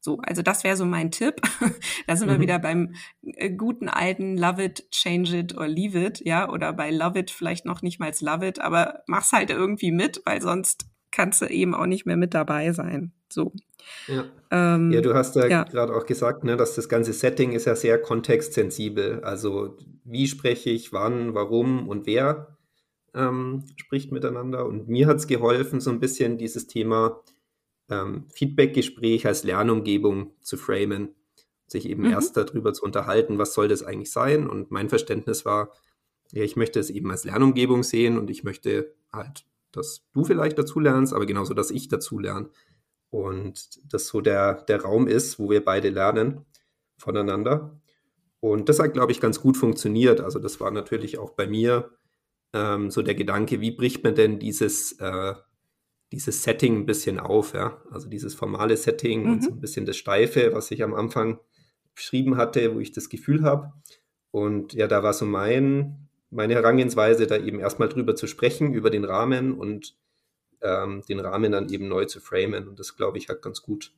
So, 0.00 0.18
also 0.18 0.42
das 0.42 0.64
wäre 0.64 0.76
so 0.76 0.84
mein 0.84 1.10
Tipp. 1.10 1.40
da 2.06 2.16
sind 2.16 2.28
mhm. 2.28 2.32
wir 2.32 2.40
wieder 2.40 2.58
beim 2.58 2.94
äh, 3.22 3.50
guten 3.50 3.88
alten 3.88 4.36
Love 4.36 4.62
it, 4.62 4.90
change 4.90 5.36
it 5.38 5.56
or 5.56 5.66
leave 5.66 5.98
it, 5.98 6.20
ja, 6.26 6.50
oder 6.50 6.74
bei 6.74 6.90
Love 6.90 7.20
it 7.20 7.30
vielleicht 7.30 7.64
noch 7.64 7.80
nicht 7.80 7.98
mal 7.98 8.12
Love 8.20 8.46
it, 8.46 8.60
aber 8.60 9.02
mach's 9.06 9.32
halt 9.32 9.48
irgendwie 9.48 9.92
mit, 9.92 10.20
weil 10.26 10.42
sonst 10.42 10.84
kannst 11.10 11.40
du 11.40 11.46
eben 11.46 11.74
auch 11.74 11.86
nicht 11.86 12.04
mehr 12.04 12.18
mit 12.18 12.34
dabei 12.34 12.72
sein. 12.72 13.12
So. 13.30 13.54
Ja, 14.08 14.24
ähm, 14.50 14.90
ja 14.92 15.00
du 15.00 15.14
hast 15.14 15.36
ja, 15.36 15.46
ja. 15.46 15.62
gerade 15.64 15.94
auch 15.94 16.04
gesagt, 16.04 16.44
ne, 16.44 16.56
dass 16.56 16.74
das 16.74 16.90
ganze 16.90 17.14
Setting 17.14 17.52
ist 17.52 17.64
ja 17.64 17.76
sehr 17.76 17.98
kontextsensibel. 17.98 19.24
Also 19.24 19.78
wie 20.04 20.26
spreche 20.26 20.68
ich, 20.68 20.92
wann, 20.92 21.32
warum 21.32 21.88
und 21.88 22.06
wer 22.06 22.58
ähm, 23.14 23.64
spricht 23.76 24.12
miteinander. 24.12 24.66
Und 24.66 24.88
mir 24.88 25.06
hat 25.06 25.18
es 25.18 25.26
geholfen, 25.26 25.80
so 25.80 25.90
ein 25.90 26.00
bisschen 26.00 26.38
dieses 26.38 26.66
Thema 26.66 27.20
ähm, 27.90 28.26
Feedbackgespräch 28.32 29.26
als 29.26 29.44
Lernumgebung 29.44 30.32
zu 30.40 30.56
framen, 30.56 31.14
sich 31.66 31.88
eben 31.88 32.04
mhm. 32.04 32.12
erst 32.12 32.36
darüber 32.36 32.72
zu 32.72 32.84
unterhalten, 32.84 33.38
was 33.38 33.54
soll 33.54 33.68
das 33.68 33.82
eigentlich 33.82 34.10
sein. 34.10 34.48
Und 34.48 34.70
mein 34.70 34.88
Verständnis 34.88 35.44
war, 35.44 35.72
ja, 36.32 36.42
ich 36.42 36.56
möchte 36.56 36.80
es 36.80 36.90
eben 36.90 37.10
als 37.10 37.24
Lernumgebung 37.24 37.82
sehen 37.82 38.18
und 38.18 38.30
ich 38.30 38.44
möchte 38.44 38.94
halt, 39.12 39.44
dass 39.72 40.06
du 40.12 40.24
vielleicht 40.24 40.58
dazu 40.58 40.80
lernst, 40.80 41.12
aber 41.12 41.26
genauso, 41.26 41.54
dass 41.54 41.70
ich 41.70 41.88
dazu 41.88 42.18
lerne. 42.18 42.50
Und 43.10 43.80
das 43.92 44.06
so 44.06 44.22
der, 44.22 44.62
der 44.62 44.82
Raum 44.82 45.06
ist, 45.06 45.38
wo 45.38 45.50
wir 45.50 45.62
beide 45.62 45.90
lernen 45.90 46.46
voneinander. 46.96 47.78
Und 48.40 48.68
das 48.68 48.78
hat, 48.78 48.94
glaube 48.94 49.12
ich, 49.12 49.20
ganz 49.20 49.40
gut 49.40 49.56
funktioniert. 49.56 50.20
Also 50.20 50.38
das 50.38 50.60
war 50.60 50.70
natürlich 50.70 51.18
auch 51.18 51.30
bei 51.30 51.46
mir 51.46 51.90
ähm, 52.52 52.90
so 52.90 53.02
der 53.02 53.14
Gedanke, 53.14 53.60
wie 53.60 53.70
bricht 53.70 54.04
man 54.04 54.14
denn 54.14 54.38
dieses, 54.38 54.92
äh, 54.92 55.34
dieses 56.12 56.42
Setting 56.42 56.78
ein 56.78 56.86
bisschen 56.86 57.18
auf, 57.18 57.54
ja? 57.54 57.82
Also 57.90 58.08
dieses 58.08 58.34
formale 58.34 58.76
Setting 58.76 59.24
mhm. 59.24 59.32
und 59.32 59.44
so 59.44 59.50
ein 59.50 59.60
bisschen 59.60 59.86
das 59.86 59.96
Steife, 59.96 60.52
was 60.52 60.70
ich 60.70 60.82
am 60.82 60.94
Anfang 60.94 61.38
beschrieben 61.94 62.36
hatte, 62.36 62.74
wo 62.74 62.80
ich 62.80 62.92
das 62.92 63.08
Gefühl 63.08 63.42
habe. 63.42 63.72
Und 64.30 64.72
ja, 64.74 64.86
da 64.86 65.02
war 65.02 65.12
so 65.12 65.24
mein, 65.26 66.08
meine 66.30 66.54
Herangehensweise, 66.54 67.26
da 67.26 67.36
eben 67.36 67.60
erstmal 67.60 67.88
drüber 67.88 68.14
zu 68.14 68.26
sprechen, 68.26 68.72
über 68.72 68.90
den 68.90 69.04
Rahmen 69.04 69.52
und 69.52 69.96
ähm, 70.62 71.02
den 71.08 71.20
Rahmen 71.20 71.52
dann 71.52 71.68
eben 71.68 71.88
neu 71.88 72.04
zu 72.06 72.20
framen. 72.20 72.68
Und 72.68 72.78
das, 72.78 72.96
glaube 72.96 73.18
ich, 73.18 73.28
hat 73.28 73.42
ganz 73.42 73.62
gut 73.62 73.92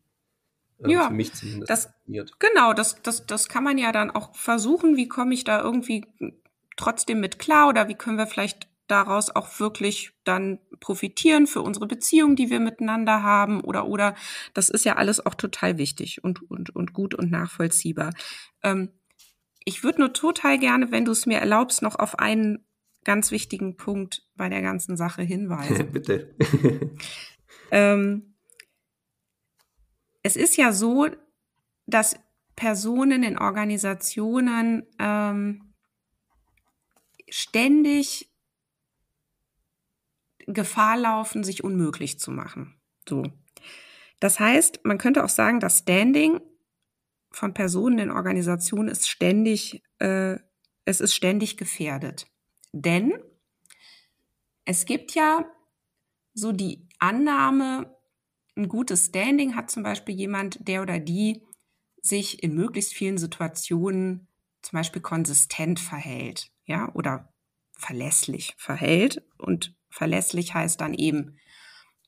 ähm, 0.83 0.91
ja, 0.91 1.09
für 1.09 1.15
mich 1.15 1.33
zumindest 1.35 1.71
das, 1.71 1.93
Genau, 2.39 2.73
das, 2.73 3.01
das, 3.03 3.27
das 3.27 3.49
kann 3.49 3.65
man 3.65 3.79
ja 3.79 3.93
dann 3.93 4.11
auch 4.11 4.35
versuchen. 4.35 4.97
Wie 4.97 5.09
komme 5.09 5.35
ich 5.35 5.45
da 5.45 5.63
irgendwie 5.63 6.07
trotzdem 6.77 7.21
mit 7.21 7.39
klar 7.39 7.69
oder 7.69 7.89
wie 7.89 7.95
können 7.95 8.19
wir 8.19 8.27
vielleicht 8.27 8.69
daraus 8.87 9.35
auch 9.35 9.61
wirklich 9.61 10.13
dann 10.25 10.59
profitieren 10.81 11.47
für 11.47 11.63
unsere 11.63 11.87
Beziehung, 11.87 12.37
die 12.37 12.51
wir 12.51 12.61
miteinander 12.61 13.23
haben 13.23 13.63
oder 13.63 13.87
oder 13.87 14.15
das 14.53 14.69
ist 14.69 14.85
ja 14.85 14.97
alles 14.97 15.25
auch 15.25 15.35
total 15.35 15.79
wichtig 15.79 16.23
und 16.23 16.43
und 16.51 16.75
und 16.75 16.93
gut 16.93 17.15
und 17.15 17.31
nachvollziehbar. 17.31 18.13
Ähm, 18.63 18.91
ich 19.65 19.83
würde 19.83 20.01
nur 20.01 20.13
total 20.13 20.59
gerne, 20.59 20.91
wenn 20.91 21.07
du 21.07 21.13
es 21.13 21.25
mir 21.25 21.39
erlaubst, 21.39 21.81
noch 21.81 21.99
auf 21.99 22.19
einen 22.19 22.67
ganz 23.05 23.31
wichtigen 23.31 23.77
Punkt 23.77 24.23
bei 24.35 24.49
der 24.49 24.63
ganzen 24.63 24.97
Sache 24.97 25.23
hinweisen. 25.23 25.91
Bitte. 25.93 26.35
ähm, 27.71 28.35
es 30.23 30.37
ist 30.37 30.57
ja 30.57 30.73
so, 30.73 31.09
dass 31.87 32.19
Personen 32.57 33.23
in 33.23 33.39
Organisationen 33.39 34.87
ähm, 34.99 35.74
ständig 37.29 38.31
Gefahr 40.47 40.97
laufen, 40.97 41.45
sich 41.45 41.65
unmöglich 41.65 42.19
zu 42.19 42.31
machen. 42.31 42.81
So. 43.09 43.25
Das 44.21 44.41
heißt, 44.41 44.81
man 44.85 44.99
könnte 44.99 45.25
auch 45.25 45.29
sagen, 45.29 45.61
das 45.61 45.79
Standing 45.79 46.41
von 47.31 47.55
Personen 47.55 47.99
in 47.99 48.11
Organisationen 48.11 48.89
ist 48.89 49.09
ständig, 49.09 49.83
äh, 49.99 50.39
es 50.85 51.01
ist 51.01 51.15
ständig 51.15 51.57
gefährdet. 51.57 52.27
Denn 52.73 53.13
es 54.65 54.85
gibt 54.85 55.15
ja 55.15 55.45
so 56.35 56.53
die 56.53 56.89
Annahme, 56.99 57.97
ein 58.57 58.69
gutes 58.69 59.07
Standing 59.07 59.57
hat 59.57 59.71
zum 59.71 59.83
Beispiel 59.83 60.15
jemand, 60.15 60.67
der 60.69 60.83
oder 60.83 60.99
die 60.99 61.43
sich 62.01 62.43
in 62.43 62.55
möglichst 62.55 62.95
vielen 62.95 63.19
Situationen 63.19 64.29
zum 64.63 64.79
Beispiel 64.79 65.03
konsistent 65.03 65.81
verhält 65.81 66.54
ja, 66.65 66.93
oder 66.95 67.33
verlässlich 67.77 68.55
verhält. 68.57 69.23
Und 69.39 69.75
verlässlich 69.91 70.55
heißt 70.55 70.81
dann 70.81 70.95
eben 70.95 71.39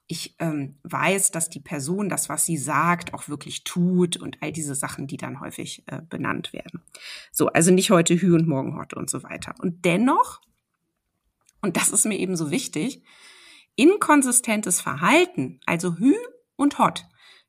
ich 0.09 0.37
ähm, 0.39 0.79
weiß, 0.85 1.33
dass 1.33 1.51
die 1.51 1.61
Person 1.61 2.09
das, 2.09 2.29
was 2.29 2.47
sie 2.47 2.57
sagt, 2.57 3.13
auch 3.13 3.29
wirklich 3.29 3.65
tut 3.65 4.17
und 4.17 4.41
all 4.41 4.53
diese 4.53 4.75
Sachen, 4.75 5.07
die 5.07 5.17
dann 5.17 5.41
häufig 5.41 5.83
äh, 5.87 6.01
benannt 6.01 6.53
werden. 6.53 6.83
So, 7.33 7.49
also 7.49 7.73
nicht 7.73 7.91
heute 7.91 8.15
Hü 8.15 8.35
und 8.35 8.47
morgen 8.47 8.77
Hot 8.77 8.95
und 8.95 9.11
so 9.11 9.25
weiter. 9.25 9.55
Und 9.59 9.85
dennoch, 9.85 10.41
und 11.61 11.77
das 11.77 11.91
ist 11.91 12.07
mir 12.07 12.19
eben 12.19 12.37
so 12.37 12.51
wichtig, 12.53 13.03
inkonsistentes 13.75 14.81
Verhalten, 14.81 15.61
also 15.67 15.97
Hü 15.97 16.15
und 16.55 16.79
Hot, 16.79 17.05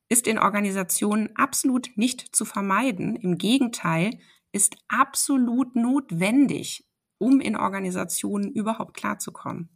ist 0.09 0.25
in 0.25 0.39
Organisationen 0.39 1.29
absolut 1.35 1.91
nicht 1.95 2.35
zu 2.35 2.43
vermeiden. 2.43 3.15
Im 3.15 3.37
Gegenteil, 3.37 4.19
ist 4.51 4.77
absolut 4.87 5.75
notwendig, 5.75 6.86
um 7.17 7.39
in 7.39 7.55
Organisationen 7.55 8.51
überhaupt 8.51 8.93
klarzukommen. 8.95 9.69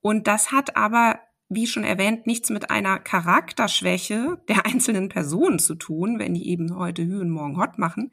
Und 0.00 0.26
das 0.26 0.52
hat 0.52 0.76
aber 0.76 1.20
wie 1.50 1.66
schon 1.66 1.82
erwähnt, 1.82 2.26
nichts 2.26 2.48
mit 2.48 2.70
einer 2.70 3.00
Charakterschwäche 3.00 4.40
der 4.48 4.64
einzelnen 4.66 5.08
Personen 5.08 5.58
zu 5.58 5.74
tun, 5.74 6.18
wenn 6.18 6.32
die 6.32 6.48
eben 6.48 6.76
heute 6.76 7.04
Hü 7.04 7.20
und 7.20 7.30
morgen 7.30 7.58
Hot 7.58 7.76
machen, 7.76 8.12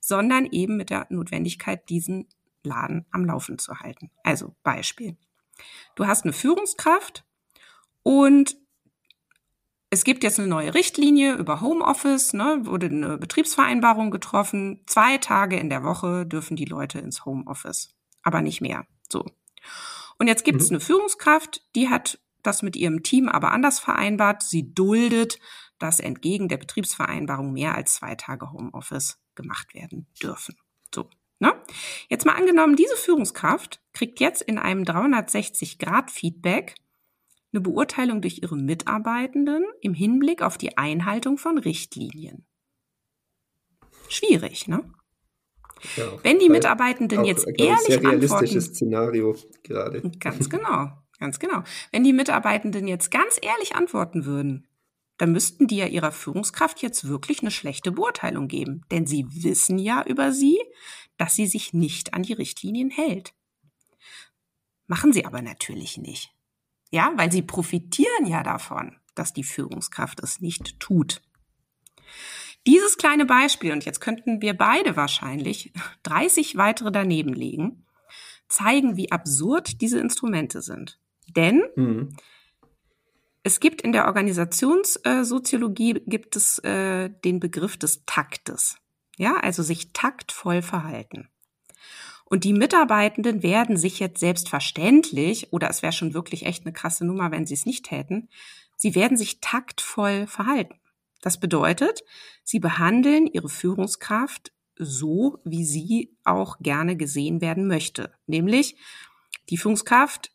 sondern 0.00 0.46
eben 0.46 0.76
mit 0.76 0.90
der 0.90 1.06
Notwendigkeit, 1.10 1.88
diesen 1.90 2.28
Laden 2.62 3.04
am 3.10 3.24
Laufen 3.24 3.58
zu 3.58 3.80
halten. 3.80 4.10
Also 4.22 4.54
Beispiel. 4.62 5.16
Du 5.96 6.06
hast 6.06 6.24
eine 6.24 6.32
Führungskraft 6.32 7.24
und 8.02 8.56
es 9.90 10.04
gibt 10.04 10.24
jetzt 10.24 10.38
eine 10.38 10.48
neue 10.48 10.74
Richtlinie 10.74 11.34
über 11.34 11.60
Homeoffice, 11.60 12.32
ne, 12.32 12.60
wurde 12.64 12.86
eine 12.86 13.18
Betriebsvereinbarung 13.18 14.10
getroffen. 14.10 14.82
Zwei 14.86 15.18
Tage 15.18 15.58
in 15.58 15.70
der 15.70 15.84
Woche 15.84 16.26
dürfen 16.26 16.56
die 16.56 16.64
Leute 16.64 16.98
ins 16.98 17.24
Homeoffice, 17.24 17.94
aber 18.22 18.42
nicht 18.42 18.60
mehr. 18.60 18.86
So. 19.10 19.24
Und 20.18 20.26
jetzt 20.26 20.44
gibt 20.44 20.60
es 20.60 20.70
mhm. 20.70 20.76
eine 20.76 20.80
Führungskraft, 20.80 21.62
die 21.74 21.88
hat 21.88 22.18
das 22.42 22.62
mit 22.62 22.76
ihrem 22.76 23.02
Team 23.02 23.28
aber 23.28 23.52
anders 23.52 23.80
vereinbart. 23.80 24.42
Sie 24.42 24.72
duldet, 24.72 25.38
dass 25.78 26.00
entgegen 26.00 26.48
der 26.48 26.56
Betriebsvereinbarung 26.56 27.52
mehr 27.52 27.74
als 27.74 27.94
zwei 27.94 28.14
Tage 28.14 28.52
Homeoffice 28.52 29.18
gemacht 29.34 29.74
werden 29.74 30.06
dürfen. 30.22 30.56
So. 30.94 31.10
Ne? 31.38 31.52
Jetzt 32.08 32.24
mal 32.24 32.36
angenommen, 32.36 32.76
diese 32.76 32.96
Führungskraft 32.96 33.82
kriegt 33.92 34.20
jetzt 34.20 34.40
in 34.42 34.58
einem 34.58 34.84
360-Grad-Feedback 34.84 36.76
eine 37.56 37.62
Beurteilung 37.62 38.20
durch 38.20 38.42
ihre 38.42 38.56
Mitarbeitenden 38.56 39.64
im 39.80 39.94
Hinblick 39.94 40.42
auf 40.42 40.58
die 40.58 40.76
Einhaltung 40.76 41.38
von 41.38 41.56
Richtlinien. 41.56 42.44
Schwierig, 44.08 44.68
ne? 44.68 44.84
Ja, 45.96 46.12
Wenn 46.22 46.38
die 46.38 46.48
Mitarbeitenden 46.48 47.24
jetzt 47.24 47.46
ehrlich 47.46 47.78
sehr 47.80 48.02
realistisches 48.02 48.68
antworten, 48.68 48.74
Szenario 48.74 49.36
gerade. 49.62 50.02
Ganz 50.20 50.48
genau. 50.50 50.92
Ganz 51.18 51.38
genau. 51.38 51.62
Wenn 51.92 52.04
die 52.04 52.12
Mitarbeitenden 52.12 52.86
jetzt 52.86 53.10
ganz 53.10 53.38
ehrlich 53.40 53.74
antworten 53.74 54.26
würden, 54.26 54.66
dann 55.16 55.32
müssten 55.32 55.66
die 55.66 55.76
ja 55.76 55.86
ihrer 55.86 56.12
Führungskraft 56.12 56.82
jetzt 56.82 57.08
wirklich 57.08 57.40
eine 57.40 57.50
schlechte 57.50 57.90
Beurteilung 57.90 58.48
geben. 58.48 58.82
Denn 58.90 59.06
sie 59.06 59.24
wissen 59.30 59.78
ja 59.78 60.04
über 60.06 60.32
sie, 60.32 60.58
dass 61.16 61.34
sie 61.34 61.46
sich 61.46 61.72
nicht 61.72 62.12
an 62.12 62.22
die 62.22 62.34
Richtlinien 62.34 62.90
hält. 62.90 63.32
Machen 64.86 65.14
sie 65.14 65.24
aber 65.24 65.40
natürlich 65.40 65.96
nicht. 65.96 66.35
Ja, 66.90 67.12
weil 67.16 67.32
sie 67.32 67.42
profitieren 67.42 68.26
ja 68.26 68.42
davon, 68.42 68.96
dass 69.14 69.32
die 69.32 69.44
Führungskraft 69.44 70.20
es 70.20 70.40
nicht 70.40 70.78
tut. 70.80 71.22
Dieses 72.66 72.96
kleine 72.96 73.26
Beispiel, 73.26 73.72
und 73.72 73.84
jetzt 73.84 74.00
könnten 74.00 74.42
wir 74.42 74.54
beide 74.54 74.96
wahrscheinlich 74.96 75.72
30 76.02 76.56
weitere 76.56 76.90
daneben 76.90 77.32
legen, 77.32 77.84
zeigen, 78.48 78.96
wie 78.96 79.12
absurd 79.12 79.80
diese 79.80 79.98
Instrumente 79.98 80.62
sind. 80.62 80.98
Denn 81.34 81.64
mhm. 81.74 82.16
es 83.42 83.60
gibt 83.60 83.82
in 83.82 83.92
der 83.92 84.06
Organisationssoziologie 84.06 85.94
gibt 86.06 86.36
es 86.36 86.58
äh, 86.60 87.10
den 87.24 87.40
Begriff 87.40 87.76
des 87.76 88.04
Taktes. 88.06 88.76
Ja, 89.16 89.36
also 89.36 89.62
sich 89.62 89.92
taktvoll 89.92 90.62
verhalten. 90.62 91.28
Und 92.28 92.42
die 92.42 92.52
Mitarbeitenden 92.52 93.44
werden 93.44 93.76
sich 93.76 94.00
jetzt 94.00 94.18
selbstverständlich, 94.18 95.52
oder 95.52 95.70
es 95.70 95.82
wäre 95.82 95.92
schon 95.92 96.12
wirklich 96.12 96.44
echt 96.44 96.64
eine 96.64 96.72
krasse 96.72 97.06
Nummer, 97.06 97.30
wenn 97.30 97.46
sie 97.46 97.54
es 97.54 97.66
nicht 97.66 97.86
täten, 97.86 98.28
sie 98.76 98.96
werden 98.96 99.16
sich 99.16 99.40
taktvoll 99.40 100.26
verhalten. 100.26 100.74
Das 101.22 101.38
bedeutet, 101.38 102.02
sie 102.42 102.58
behandeln 102.58 103.26
ihre 103.26 103.48
Führungskraft 103.48 104.52
so, 104.76 105.38
wie 105.44 105.64
sie 105.64 106.16
auch 106.24 106.58
gerne 106.58 106.96
gesehen 106.96 107.40
werden 107.40 107.68
möchte. 107.68 108.12
Nämlich, 108.26 108.76
die 109.48 109.56
Führungskraft 109.56 110.32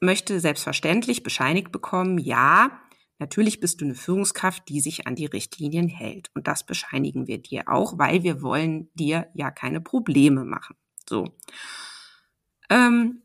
möchte 0.00 0.40
selbstverständlich 0.40 1.22
bescheinigt 1.22 1.70
bekommen, 1.70 2.18
ja, 2.18 2.80
natürlich 3.20 3.60
bist 3.60 3.80
du 3.80 3.84
eine 3.84 3.94
Führungskraft, 3.94 4.68
die 4.68 4.80
sich 4.80 5.06
an 5.06 5.14
die 5.14 5.26
Richtlinien 5.26 5.88
hält. 5.88 6.30
Und 6.34 6.48
das 6.48 6.66
bescheinigen 6.66 7.28
wir 7.28 7.38
dir 7.38 7.68
auch, 7.68 7.98
weil 7.98 8.24
wir 8.24 8.42
wollen 8.42 8.90
dir 8.94 9.28
ja 9.34 9.52
keine 9.52 9.80
Probleme 9.80 10.44
machen. 10.44 10.76
So. 11.08 11.34
Ähm, 12.70 13.22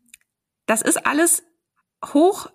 das 0.66 0.82
ist 0.82 1.06
alles 1.06 1.44
hoch 2.06 2.52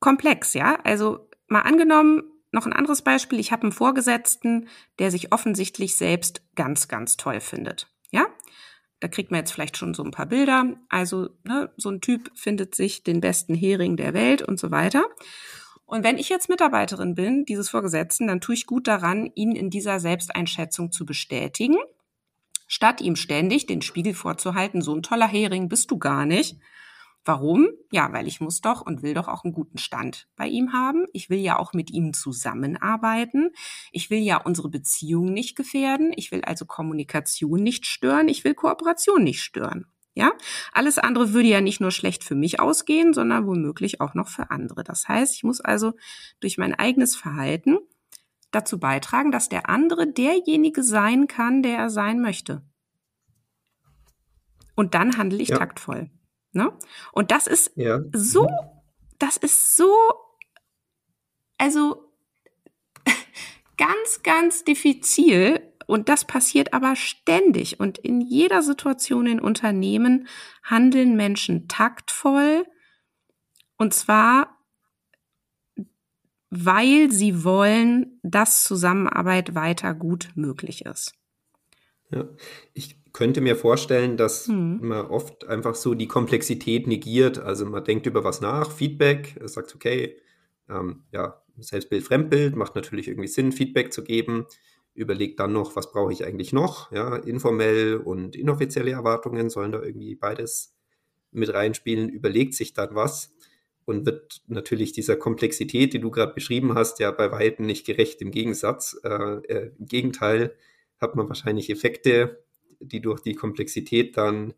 komplex, 0.00 0.54
ja. 0.54 0.78
Also 0.84 1.28
mal 1.46 1.62
angenommen, 1.62 2.22
noch 2.50 2.66
ein 2.66 2.72
anderes 2.72 3.02
Beispiel. 3.02 3.40
Ich 3.40 3.50
habe 3.50 3.62
einen 3.62 3.72
Vorgesetzten, 3.72 4.68
der 4.98 5.10
sich 5.10 5.32
offensichtlich 5.32 5.96
selbst 5.96 6.42
ganz, 6.54 6.88
ganz 6.88 7.16
toll 7.16 7.40
findet. 7.40 7.90
Ja, 8.10 8.26
da 9.00 9.08
kriegt 9.08 9.30
man 9.30 9.38
jetzt 9.38 9.52
vielleicht 9.52 9.76
schon 9.76 9.94
so 9.94 10.04
ein 10.04 10.10
paar 10.10 10.26
Bilder. 10.26 10.76
Also 10.88 11.30
ne, 11.44 11.72
so 11.76 11.90
ein 11.90 12.00
Typ 12.00 12.30
findet 12.34 12.74
sich 12.74 13.02
den 13.02 13.20
besten 13.20 13.54
Hering 13.54 13.96
der 13.96 14.12
Welt 14.12 14.42
und 14.42 14.60
so 14.60 14.70
weiter. 14.70 15.04
Und 15.86 16.04
wenn 16.04 16.18
ich 16.18 16.28
jetzt 16.28 16.48
Mitarbeiterin 16.48 17.14
bin, 17.14 17.44
dieses 17.44 17.68
Vorgesetzten, 17.68 18.26
dann 18.26 18.40
tue 18.40 18.54
ich 18.54 18.66
gut 18.66 18.86
daran, 18.86 19.30
ihn 19.34 19.56
in 19.56 19.70
dieser 19.70 19.98
Selbsteinschätzung 19.98 20.92
zu 20.92 21.04
bestätigen, 21.04 21.76
statt 22.72 23.02
ihm 23.02 23.16
ständig 23.16 23.66
den 23.66 23.82
Spiegel 23.82 24.14
vorzuhalten, 24.14 24.80
so 24.80 24.94
ein 24.94 25.02
toller 25.02 25.28
Hering 25.28 25.68
bist 25.68 25.90
du 25.90 25.98
gar 25.98 26.24
nicht, 26.24 26.56
Warum? 27.24 27.68
Ja, 27.92 28.12
weil 28.12 28.26
ich 28.26 28.40
muss 28.40 28.60
doch 28.60 28.80
und 28.80 29.02
will 29.04 29.14
doch 29.14 29.28
auch 29.28 29.44
einen 29.44 29.52
guten 29.52 29.78
Stand 29.78 30.26
bei 30.34 30.48
ihm 30.48 30.72
haben. 30.72 31.06
Ich 31.12 31.30
will 31.30 31.38
ja 31.38 31.56
auch 31.56 31.72
mit 31.72 31.92
ihm 31.92 32.14
zusammenarbeiten. 32.14 33.50
Ich 33.92 34.10
will 34.10 34.18
ja 34.18 34.38
unsere 34.38 34.68
Beziehung 34.68 35.26
nicht 35.26 35.54
gefährden. 35.54 36.12
Ich 36.16 36.32
will 36.32 36.42
also 36.42 36.66
Kommunikation 36.66 37.62
nicht 37.62 37.86
stören. 37.86 38.26
Ich 38.26 38.42
will 38.42 38.54
Kooperation 38.54 39.22
nicht 39.22 39.40
stören. 39.40 39.86
Ja, 40.14 40.32
alles 40.72 40.98
andere 40.98 41.32
würde 41.32 41.48
ja 41.48 41.60
nicht 41.60 41.80
nur 41.80 41.92
schlecht 41.92 42.24
für 42.24 42.34
mich 42.34 42.58
ausgehen, 42.58 43.14
sondern 43.14 43.46
womöglich 43.46 44.00
auch 44.00 44.14
noch 44.14 44.28
für 44.28 44.50
andere. 44.50 44.82
Das 44.82 45.06
heißt, 45.06 45.36
ich 45.36 45.44
muss 45.44 45.60
also 45.60 45.92
durch 46.40 46.58
mein 46.58 46.74
eigenes 46.74 47.14
Verhalten 47.14 47.78
dazu 48.52 48.78
beitragen, 48.78 49.32
dass 49.32 49.48
der 49.48 49.68
andere 49.68 50.06
derjenige 50.06 50.82
sein 50.82 51.26
kann, 51.26 51.62
der 51.62 51.78
er 51.78 51.90
sein 51.90 52.20
möchte. 52.20 52.62
Und 54.74 54.94
dann 54.94 55.16
handle 55.16 55.42
ich 55.42 55.48
ja. 55.48 55.58
taktvoll. 55.58 56.10
Ne? 56.52 56.72
Und 57.12 57.30
das 57.30 57.46
ist 57.46 57.72
ja. 57.76 58.00
so, 58.12 58.48
das 59.18 59.36
ist 59.36 59.76
so, 59.76 59.94
also 61.58 62.12
ganz, 63.76 64.22
ganz 64.22 64.64
diffizil. 64.64 65.60
Und 65.86 66.08
das 66.08 66.24
passiert 66.24 66.72
aber 66.72 66.96
ständig. 66.96 67.80
Und 67.80 67.98
in 67.98 68.20
jeder 68.20 68.62
Situation 68.62 69.26
in 69.26 69.40
Unternehmen 69.40 70.28
handeln 70.62 71.16
Menschen 71.16 71.68
taktvoll. 71.68 72.66
Und 73.76 73.92
zwar, 73.92 74.61
weil 76.54 77.10
sie 77.10 77.44
wollen, 77.44 78.20
dass 78.22 78.64
Zusammenarbeit 78.64 79.54
weiter 79.54 79.94
gut 79.94 80.28
möglich 80.34 80.84
ist. 80.84 81.14
Ja, 82.10 82.28
ich 82.74 82.98
könnte 83.14 83.40
mir 83.40 83.56
vorstellen, 83.56 84.18
dass 84.18 84.48
mhm. 84.48 84.80
man 84.82 85.06
oft 85.06 85.46
einfach 85.46 85.74
so 85.74 85.94
die 85.94 86.08
Komplexität 86.08 86.86
negiert. 86.86 87.38
Also 87.38 87.64
man 87.64 87.82
denkt 87.84 88.04
über 88.04 88.22
was 88.22 88.42
nach, 88.42 88.70
Feedback, 88.70 89.40
sagt, 89.46 89.74
okay, 89.74 90.18
ähm, 90.68 91.04
ja, 91.10 91.42
Selbstbild, 91.56 92.04
Fremdbild, 92.04 92.54
macht 92.54 92.74
natürlich 92.74 93.08
irgendwie 93.08 93.28
Sinn, 93.28 93.52
Feedback 93.52 93.90
zu 93.90 94.04
geben. 94.04 94.44
Überlegt 94.92 95.40
dann 95.40 95.54
noch, 95.54 95.74
was 95.74 95.90
brauche 95.90 96.12
ich 96.12 96.26
eigentlich 96.26 96.52
noch? 96.52 96.92
Ja, 96.92 97.16
informell 97.16 97.96
und 97.96 98.36
inoffizielle 98.36 98.90
Erwartungen 98.90 99.48
sollen 99.48 99.72
da 99.72 99.82
irgendwie 99.82 100.16
beides 100.16 100.74
mit 101.30 101.54
reinspielen. 101.54 102.10
Überlegt 102.10 102.52
sich 102.52 102.74
dann 102.74 102.94
was 102.94 103.34
und 103.84 104.06
wird 104.06 104.42
natürlich 104.46 104.92
dieser 104.92 105.16
Komplexität, 105.16 105.92
die 105.92 106.00
du 106.00 106.10
gerade 106.10 106.34
beschrieben 106.34 106.74
hast, 106.74 106.98
ja 107.00 107.10
bei 107.10 107.30
weitem 107.32 107.66
nicht 107.66 107.86
gerecht. 107.86 108.22
Im 108.22 108.30
Gegensatz, 108.30 108.98
äh, 109.04 109.08
äh, 109.08 109.72
im 109.78 109.86
Gegenteil 109.86 110.54
hat 111.00 111.16
man 111.16 111.28
wahrscheinlich 111.28 111.70
Effekte, 111.70 112.44
die 112.80 113.00
durch 113.00 113.20
die 113.20 113.34
Komplexität 113.34 114.16
dann 114.16 114.54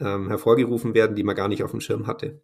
ähm, 0.00 0.28
hervorgerufen 0.28 0.94
werden, 0.94 1.16
die 1.16 1.24
man 1.24 1.36
gar 1.36 1.48
nicht 1.48 1.62
auf 1.62 1.70
dem 1.70 1.80
Schirm 1.80 2.06
hatte. 2.06 2.40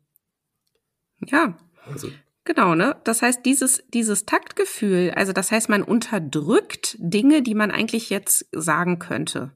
Ja. 1.26 1.56
Also. 1.86 2.08
Genau, 2.44 2.74
ne? 2.74 2.96
Das 3.04 3.22
heißt, 3.22 3.44
dieses, 3.46 3.82
dieses 3.88 4.26
Taktgefühl, 4.26 5.12
also 5.12 5.32
das 5.32 5.50
heißt, 5.50 5.68
man 5.68 5.82
unterdrückt 5.82 6.96
Dinge, 6.98 7.42
die 7.42 7.54
man 7.54 7.70
eigentlich 7.70 8.10
jetzt 8.10 8.46
sagen 8.52 8.98
könnte. 8.98 9.52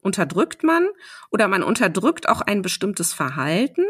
Unterdrückt 0.00 0.62
man 0.62 0.88
oder 1.30 1.46
man 1.46 1.62
unterdrückt 1.62 2.28
auch 2.28 2.40
ein 2.40 2.62
bestimmtes 2.62 3.12
Verhalten 3.12 3.84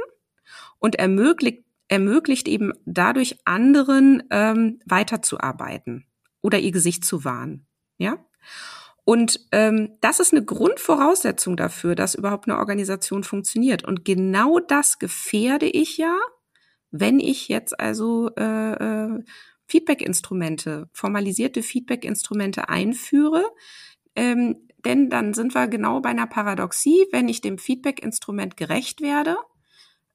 und 0.80 0.96
ermöglicht, 0.96 1.64
ermöglicht 1.90 2.48
eben 2.48 2.72
dadurch 2.86 3.36
anderen 3.44 4.22
ähm, 4.30 4.78
weiterzuarbeiten 4.86 6.06
oder 6.40 6.58
ihr 6.58 6.70
Gesicht 6.70 7.04
zu 7.04 7.24
wahren. 7.24 7.66
Ja. 7.98 8.24
Und 9.04 9.40
ähm, 9.50 9.96
das 10.00 10.20
ist 10.20 10.32
eine 10.32 10.44
Grundvoraussetzung 10.44 11.56
dafür, 11.56 11.96
dass 11.96 12.14
überhaupt 12.14 12.48
eine 12.48 12.58
Organisation 12.58 13.24
funktioniert. 13.24 13.84
Und 13.84 14.04
genau 14.04 14.60
das 14.60 15.00
gefährde 15.00 15.66
ich 15.66 15.98
ja, 15.98 16.16
wenn 16.92 17.18
ich 17.18 17.48
jetzt 17.48 17.78
also 17.80 18.30
äh, 18.36 18.72
äh, 18.72 19.24
Feedback-Instrumente, 19.66 20.88
formalisierte 20.92 21.62
Feedback-Instrumente 21.62 22.68
einführe. 22.68 23.44
Ähm, 24.14 24.68
denn 24.84 25.10
dann 25.10 25.34
sind 25.34 25.54
wir 25.54 25.66
genau 25.66 26.00
bei 26.00 26.10
einer 26.10 26.26
Paradoxie, 26.26 27.06
wenn 27.10 27.28
ich 27.28 27.40
dem 27.40 27.58
Feedback-Instrument 27.58 28.56
gerecht 28.56 29.00
werde, 29.00 29.36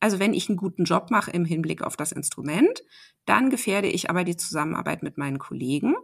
also 0.05 0.19
wenn 0.19 0.35
ich 0.35 0.49
einen 0.49 0.57
guten 0.57 0.83
Job 0.83 1.09
mache 1.09 1.31
im 1.31 1.45
Hinblick 1.45 1.81
auf 1.81 1.97
das 1.97 2.11
Instrument, 2.11 2.83
dann 3.25 3.49
gefährde 3.49 3.87
ich 3.87 4.07
aber 4.07 4.23
die 4.23 4.37
Zusammenarbeit 4.37 5.01
mit 5.01 5.17
meinen 5.17 5.39
Kollegen. 5.39 5.95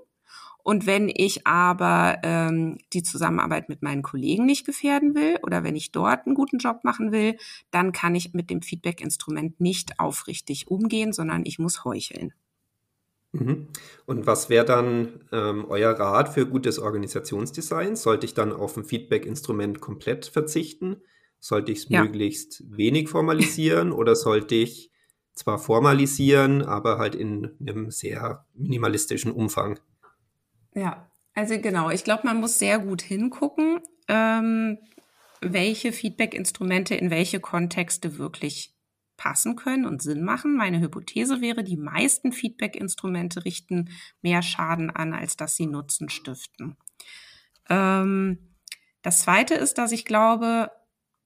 Und 0.64 0.88
wenn 0.88 1.08
ich 1.08 1.46
aber 1.46 2.18
ähm, 2.24 2.80
die 2.94 3.04
Zusammenarbeit 3.04 3.70
mit 3.70 3.84
meinen 3.84 4.02
Kollegen 4.02 4.48
nicht 4.48 4.66
gefährden 4.66 5.14
will 5.14 5.38
oder 5.44 5.64
wenn 5.64 5.76
ich 5.76 5.92
dort 5.92 6.26
einen 6.26 6.34
guten 6.34 6.58
Job 6.58 6.84
machen 6.84 7.12
will, 7.12 7.38
dann 7.70 7.92
kann 7.92 8.16
ich 8.16 8.34
mit 8.34 8.50
dem 8.50 8.64
Feedback-Instrument 8.64 9.62
nicht 9.62 10.00
aufrichtig 10.00 10.72
umgehen, 10.72 11.14
sondern 11.14 11.46
ich 11.46 11.60
muss 11.60 11.86
heucheln. 11.86 12.34
Mhm. 13.34 13.68
Und 14.08 14.26
was 14.26 14.50
wäre 14.50 14.66
dann 14.66 15.26
ähm, 15.32 15.66
euer 15.70 15.92
Rat 15.92 16.30
für 16.30 16.48
gutes 16.48 16.80
Organisationsdesign? 16.80 17.96
Sollte 17.96 18.26
ich 18.26 18.34
dann 18.34 18.52
auf 18.52 18.76
ein 18.78 18.84
Feedback-Instrument 18.84 19.80
komplett 19.80 20.26
verzichten? 20.26 21.04
Sollte 21.42 21.72
ich 21.72 21.80
es 21.80 21.90
ja. 21.90 22.04
möglichst 22.04 22.64
wenig 22.70 23.10
formalisieren 23.10 23.92
oder 23.92 24.16
sollte 24.16 24.56
ich 24.56 24.92
zwar 25.34 25.58
formalisieren, 25.60 26.62
aber 26.62 26.98
halt 26.98 27.16
in 27.16 27.58
einem 27.60 27.90
sehr 27.90 28.46
minimalistischen 28.54 29.32
Umfang? 29.32 29.80
Ja, 30.76 31.12
also 31.34 31.60
genau. 31.60 31.90
Ich 31.90 32.04
glaube, 32.04 32.28
man 32.28 32.40
muss 32.40 32.60
sehr 32.60 32.80
gut 32.80 33.02
hingucken, 33.02 33.80
ähm, 34.08 34.78
welche 35.42 35.92
Feedback-Instrumente 35.92 36.96
in 36.96 37.10
welche 37.10 37.40
Kontexte 37.40 38.18
wirklich 38.20 38.76
passen 39.18 39.56
können 39.56 39.86
und 39.86 40.02
Sinn 40.02 40.24
machen. 40.24 40.56
Meine 40.56 40.80
Hypothese 40.80 41.42
wäre, 41.42 41.64
die 41.64 41.78
meisten 41.78 42.32
Feedback-Instrumente 42.32 43.46
richten 43.46 43.90
mehr 44.22 44.42
Schaden 44.42 44.90
an, 44.90 45.14
als 45.14 45.38
dass 45.38 45.56
sie 45.56 45.68
Nutzen 45.68 46.10
stiften. 46.10 46.78
Ähm, 47.70 48.56
das 49.02 49.22
Zweite 49.22 49.56
ist, 49.56 49.78
dass 49.78 49.92
ich 49.92 50.06
glaube, 50.06 50.72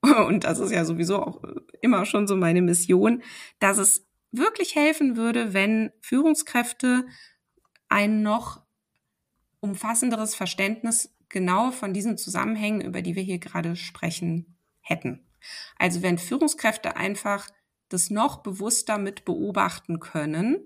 und 0.27 0.43
das 0.43 0.59
ist 0.59 0.71
ja 0.71 0.85
sowieso 0.85 1.21
auch 1.21 1.41
immer 1.81 2.05
schon 2.05 2.27
so 2.27 2.35
meine 2.35 2.61
Mission, 2.61 3.23
dass 3.59 3.77
es 3.77 4.07
wirklich 4.31 4.75
helfen 4.75 5.15
würde, 5.15 5.53
wenn 5.53 5.91
Führungskräfte 6.01 7.05
ein 7.89 8.21
noch 8.21 8.61
umfassenderes 9.59 10.35
Verständnis 10.35 11.15
genau 11.29 11.71
von 11.71 11.93
diesen 11.93 12.17
Zusammenhängen, 12.17 12.81
über 12.81 13.01
die 13.01 13.15
wir 13.15 13.23
hier 13.23 13.39
gerade 13.39 13.75
sprechen, 13.75 14.57
hätten. 14.81 15.25
Also 15.77 16.01
wenn 16.01 16.17
Führungskräfte 16.17 16.95
einfach 16.95 17.47
das 17.89 18.09
noch 18.09 18.37
bewusster 18.43 18.97
mit 18.97 19.25
beobachten 19.25 19.99
können, 19.99 20.57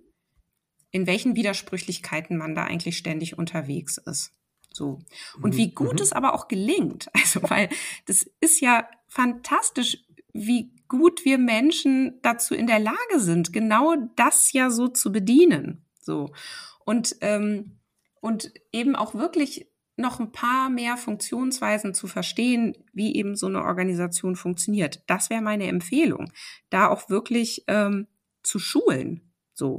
in 0.91 1.05
welchen 1.05 1.35
Widersprüchlichkeiten 1.35 2.37
man 2.37 2.55
da 2.55 2.63
eigentlich 2.63 2.97
ständig 2.97 3.37
unterwegs 3.37 3.97
ist. 3.97 4.33
So. 4.71 4.99
Und 5.41 5.55
wie 5.55 5.71
gut 5.71 5.95
mhm. 5.95 6.01
es 6.01 6.13
aber 6.13 6.33
auch 6.33 6.47
gelingt. 6.47 7.09
Also, 7.13 7.41
weil 7.49 7.69
das 8.05 8.29
ist 8.39 8.61
ja 8.61 8.87
fantastisch, 9.07 9.97
wie 10.33 10.71
gut 10.87 11.25
wir 11.25 11.37
Menschen 11.37 12.19
dazu 12.21 12.55
in 12.55 12.67
der 12.67 12.79
Lage 12.79 13.19
sind, 13.19 13.53
genau 13.53 13.95
das 14.15 14.53
ja 14.53 14.69
so 14.69 14.87
zu 14.87 15.11
bedienen. 15.11 15.85
So. 16.01 16.31
Und 16.85 17.15
ähm, 17.21 17.79
und 18.21 18.51
eben 18.71 18.95
auch 18.95 19.15
wirklich 19.15 19.67
noch 19.95 20.19
ein 20.19 20.31
paar 20.31 20.69
mehr 20.69 20.97
Funktionsweisen 20.97 21.93
zu 21.93 22.07
verstehen, 22.07 22.75
wie 22.93 23.15
eben 23.15 23.35
so 23.35 23.47
eine 23.47 23.63
Organisation 23.63 24.35
funktioniert. 24.35 25.03
Das 25.07 25.29
wäre 25.29 25.41
meine 25.41 25.67
Empfehlung, 25.67 26.31
da 26.69 26.87
auch 26.87 27.09
wirklich 27.09 27.65
ähm, 27.67 28.07
zu 28.41 28.59
schulen. 28.59 29.33
So. 29.53 29.77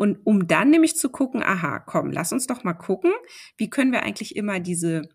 Und 0.00 0.24
um 0.24 0.46
dann 0.46 0.70
nämlich 0.70 0.96
zu 0.96 1.10
gucken, 1.10 1.42
aha, 1.42 1.78
komm, 1.78 2.10
lass 2.10 2.32
uns 2.32 2.46
doch 2.46 2.64
mal 2.64 2.72
gucken, 2.72 3.12
wie 3.58 3.68
können 3.68 3.92
wir 3.92 4.02
eigentlich 4.02 4.34
immer 4.34 4.58
diese, 4.58 5.10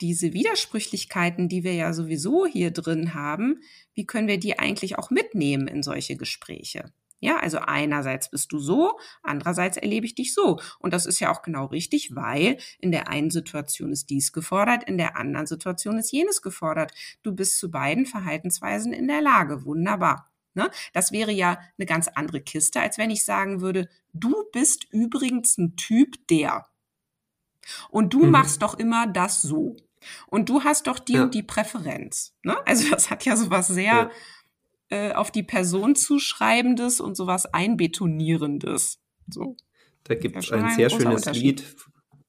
diese 0.00 0.32
Widersprüchlichkeiten, 0.32 1.48
die 1.48 1.64
wir 1.64 1.74
ja 1.74 1.92
sowieso 1.92 2.46
hier 2.46 2.70
drin 2.70 3.14
haben, 3.14 3.62
wie 3.94 4.06
können 4.06 4.28
wir 4.28 4.38
die 4.38 4.60
eigentlich 4.60 4.96
auch 4.96 5.10
mitnehmen 5.10 5.66
in 5.66 5.82
solche 5.82 6.16
Gespräche? 6.16 6.92
Ja, 7.18 7.38
also 7.38 7.58
einerseits 7.58 8.30
bist 8.30 8.52
du 8.52 8.60
so, 8.60 8.96
andererseits 9.24 9.76
erlebe 9.76 10.06
ich 10.06 10.14
dich 10.14 10.34
so. 10.34 10.60
Und 10.78 10.94
das 10.94 11.04
ist 11.04 11.18
ja 11.18 11.32
auch 11.32 11.42
genau 11.42 11.66
richtig, 11.66 12.14
weil 12.14 12.58
in 12.78 12.92
der 12.92 13.08
einen 13.08 13.30
Situation 13.30 13.90
ist 13.90 14.08
dies 14.08 14.32
gefordert, 14.32 14.84
in 14.84 14.98
der 14.98 15.16
anderen 15.16 15.48
Situation 15.48 15.98
ist 15.98 16.12
jenes 16.12 16.42
gefordert. 16.42 16.92
Du 17.24 17.34
bist 17.34 17.58
zu 17.58 17.72
beiden 17.72 18.06
Verhaltensweisen 18.06 18.92
in 18.92 19.08
der 19.08 19.20
Lage. 19.20 19.64
Wunderbar. 19.64 20.31
Ne? 20.54 20.70
Das 20.92 21.12
wäre 21.12 21.32
ja 21.32 21.58
eine 21.78 21.86
ganz 21.86 22.08
andere 22.08 22.40
Kiste, 22.40 22.80
als 22.80 22.98
wenn 22.98 23.10
ich 23.10 23.24
sagen 23.24 23.60
würde, 23.60 23.88
du 24.12 24.34
bist 24.52 24.86
übrigens 24.90 25.58
ein 25.58 25.76
Typ 25.76 26.26
der. 26.28 26.66
Und 27.90 28.12
du 28.12 28.24
mhm. 28.24 28.30
machst 28.30 28.62
doch 28.62 28.78
immer 28.78 29.06
das 29.06 29.42
so. 29.42 29.76
Und 30.26 30.48
du 30.48 30.64
hast 30.64 30.86
doch 30.86 30.98
die 30.98 31.14
ja. 31.14 31.22
und 31.24 31.34
die 31.34 31.42
Präferenz. 31.42 32.34
Ne? 32.42 32.56
Also 32.66 32.90
das 32.90 33.10
hat 33.10 33.24
ja 33.24 33.36
sowas 33.36 33.68
sehr 33.68 33.84
ja. 33.84 34.10
Äh, 34.88 35.12
auf 35.12 35.30
die 35.30 35.42
Person 35.42 35.94
zuschreibendes 35.94 37.00
und 37.00 37.16
sowas 37.16 37.46
einbetonierendes. 37.46 39.00
So. 39.28 39.56
Da 40.04 40.14
gibt 40.14 40.36
es 40.36 40.52
ein, 40.52 40.64
ein 40.64 40.74
sehr 40.74 40.90
schönes 40.90 41.24
Lied, 41.32 41.76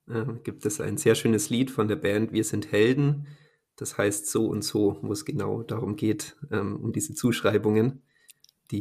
äh, 0.08 0.26
gibt 0.44 0.66
es 0.66 0.80
ein 0.80 0.98
sehr 0.98 1.16
schönes 1.16 1.50
Lied 1.50 1.72
von 1.72 1.88
der 1.88 1.96
Band 1.96 2.32
Wir 2.32 2.44
sind 2.44 2.72
Helden. 2.72 3.28
Das 3.76 3.98
heißt 3.98 4.30
so 4.30 4.46
und 4.46 4.64
so, 4.64 5.00
wo 5.02 5.12
es 5.12 5.26
genau 5.26 5.64
darum 5.64 5.96
geht, 5.96 6.38
ähm, 6.52 6.78
um 6.78 6.94
diese 6.94 7.16
Zuschreibungen, 7.16 8.04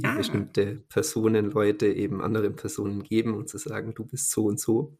die 0.01 0.05
ah. 0.05 0.17
bestimmte 0.17 0.83
Personen, 0.89 1.51
Leute 1.51 1.87
eben 1.87 2.23
anderen 2.23 2.57
Personen 2.57 3.03
geben 3.03 3.35
und 3.35 3.49
zu 3.49 3.59
sagen, 3.59 3.95
du 3.95 4.05
bist 4.05 4.31
so 4.31 4.47
und 4.47 4.59
so. 4.59 4.97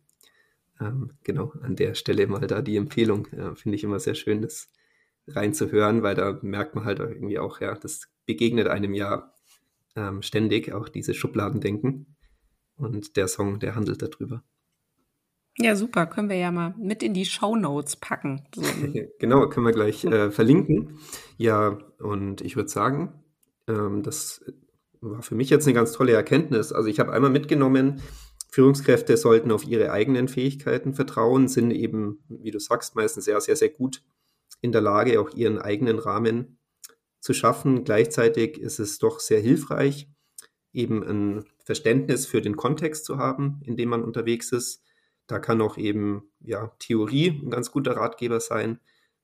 Ähm, 0.81 1.13
genau, 1.25 1.53
an 1.63 1.77
der 1.77 1.95
Stelle 1.95 2.27
mal 2.27 2.47
da 2.47 2.61
die 2.61 2.77
Empfehlung, 2.77 3.27
äh, 3.29 3.55
finde 3.55 3.77
ich 3.77 3.85
immer 3.85 4.01
sehr 4.01 4.15
schön, 4.15 4.43
das 4.43 4.69
reinzuhören, 5.27 6.03
weil 6.03 6.15
da 6.15 6.39
merkt 6.43 6.75
man 6.75 6.85
halt 6.85 6.99
irgendwie 6.99 7.39
auch, 7.39 7.61
ja, 7.61 7.75
das 7.75 8.09
begegnet 8.27 8.69
einem 8.69 8.93
ja 8.93 9.33
ähm, 9.97 10.23
ständig, 10.23 10.73
auch 10.73 10.89
diese 10.89 11.15
Schubladendenken. 11.15 12.17
Und 12.77 13.17
der 13.17 13.29
Song, 13.29 13.61
der 13.61 13.75
handelt 13.77 14.03
darüber. 14.03 14.43
Ja, 15.59 15.77
super. 15.77 16.07
Können 16.07 16.31
wir 16.31 16.37
ja 16.37 16.51
mal 16.51 16.75
mit 16.79 17.03
in 17.03 17.15
die 17.15 17.27
Show 17.27 17.55
Notes 17.57 17.97
packen. 17.97 18.43
So. 18.55 18.63
genau, 19.19 19.49
können 19.49 19.67
wir 19.67 19.73
gleich 19.73 20.05
äh, 20.05 20.31
verlinken. 20.31 20.99
Ja, 21.37 21.79
und 21.99 22.41
ich 22.41 22.57
würde 22.57 22.71
sagen, 22.71 23.23
ähm, 23.69 24.03
das 24.03 24.45
war 25.03 25.23
für 25.23 25.35
mich 25.35 25.51
jetzt 25.51 25.67
eine 25.67 25.75
ganz 25.75 25.93
tolle 25.93 26.13
Erkenntnis. 26.13 26.73
Also 26.73 26.89
ich 26.89 27.01
habe 27.01 27.13
einmal 27.13 27.31
mitgenommen, 27.31 28.01
Führungskräfte 28.49 29.17
sollten 29.17 29.51
auf 29.51 29.65
ihre 29.65 29.91
eigenen 29.91 30.29
Fähigkeiten 30.29 30.95
vertrauen, 30.95 31.49
sind 31.49 31.71
eben, 31.71 32.23
wie 32.29 32.51
du 32.51 32.61
sagst, 32.61 32.95
meistens 32.95 33.25
sehr, 33.25 33.41
sehr, 33.41 33.57
sehr 33.57 33.71
gut 33.71 34.03
in 34.61 34.73
der 34.73 34.81
Lage, 34.81 35.21
auch 35.21 35.31
ihren 35.31 35.59
eigenen 35.59 35.99
Rahmen 35.99 36.59
zu 37.21 37.33
schaffen. 37.33 37.85
Gleichzeitig 37.85 38.59
ist 38.59 38.79
es 38.79 38.99
doch 38.99 39.21
sehr 39.21 39.41
hilfreich, 39.41 40.09
eben 40.73 41.03
ein 41.03 41.45
Verständnis 41.65 42.27
für 42.27 42.43
den 42.43 42.57
Kontext 42.57 43.05
zu 43.05 43.19
haben, 43.19 43.61
in 43.65 43.77
dem 43.77 43.89
man 43.89 44.05
unterwegs 44.05 44.53
ist. 44.53 44.83
Da 45.27 45.39
kann 45.39 45.63
auch 45.63 45.79
eben 45.79 46.31
ja, 46.41 46.73
Theorie 46.79 47.29
ein 47.29 47.51
ganz 47.51 47.71
guter 47.71 47.97
Ratgeber 47.97 48.41
sein, 48.41 48.81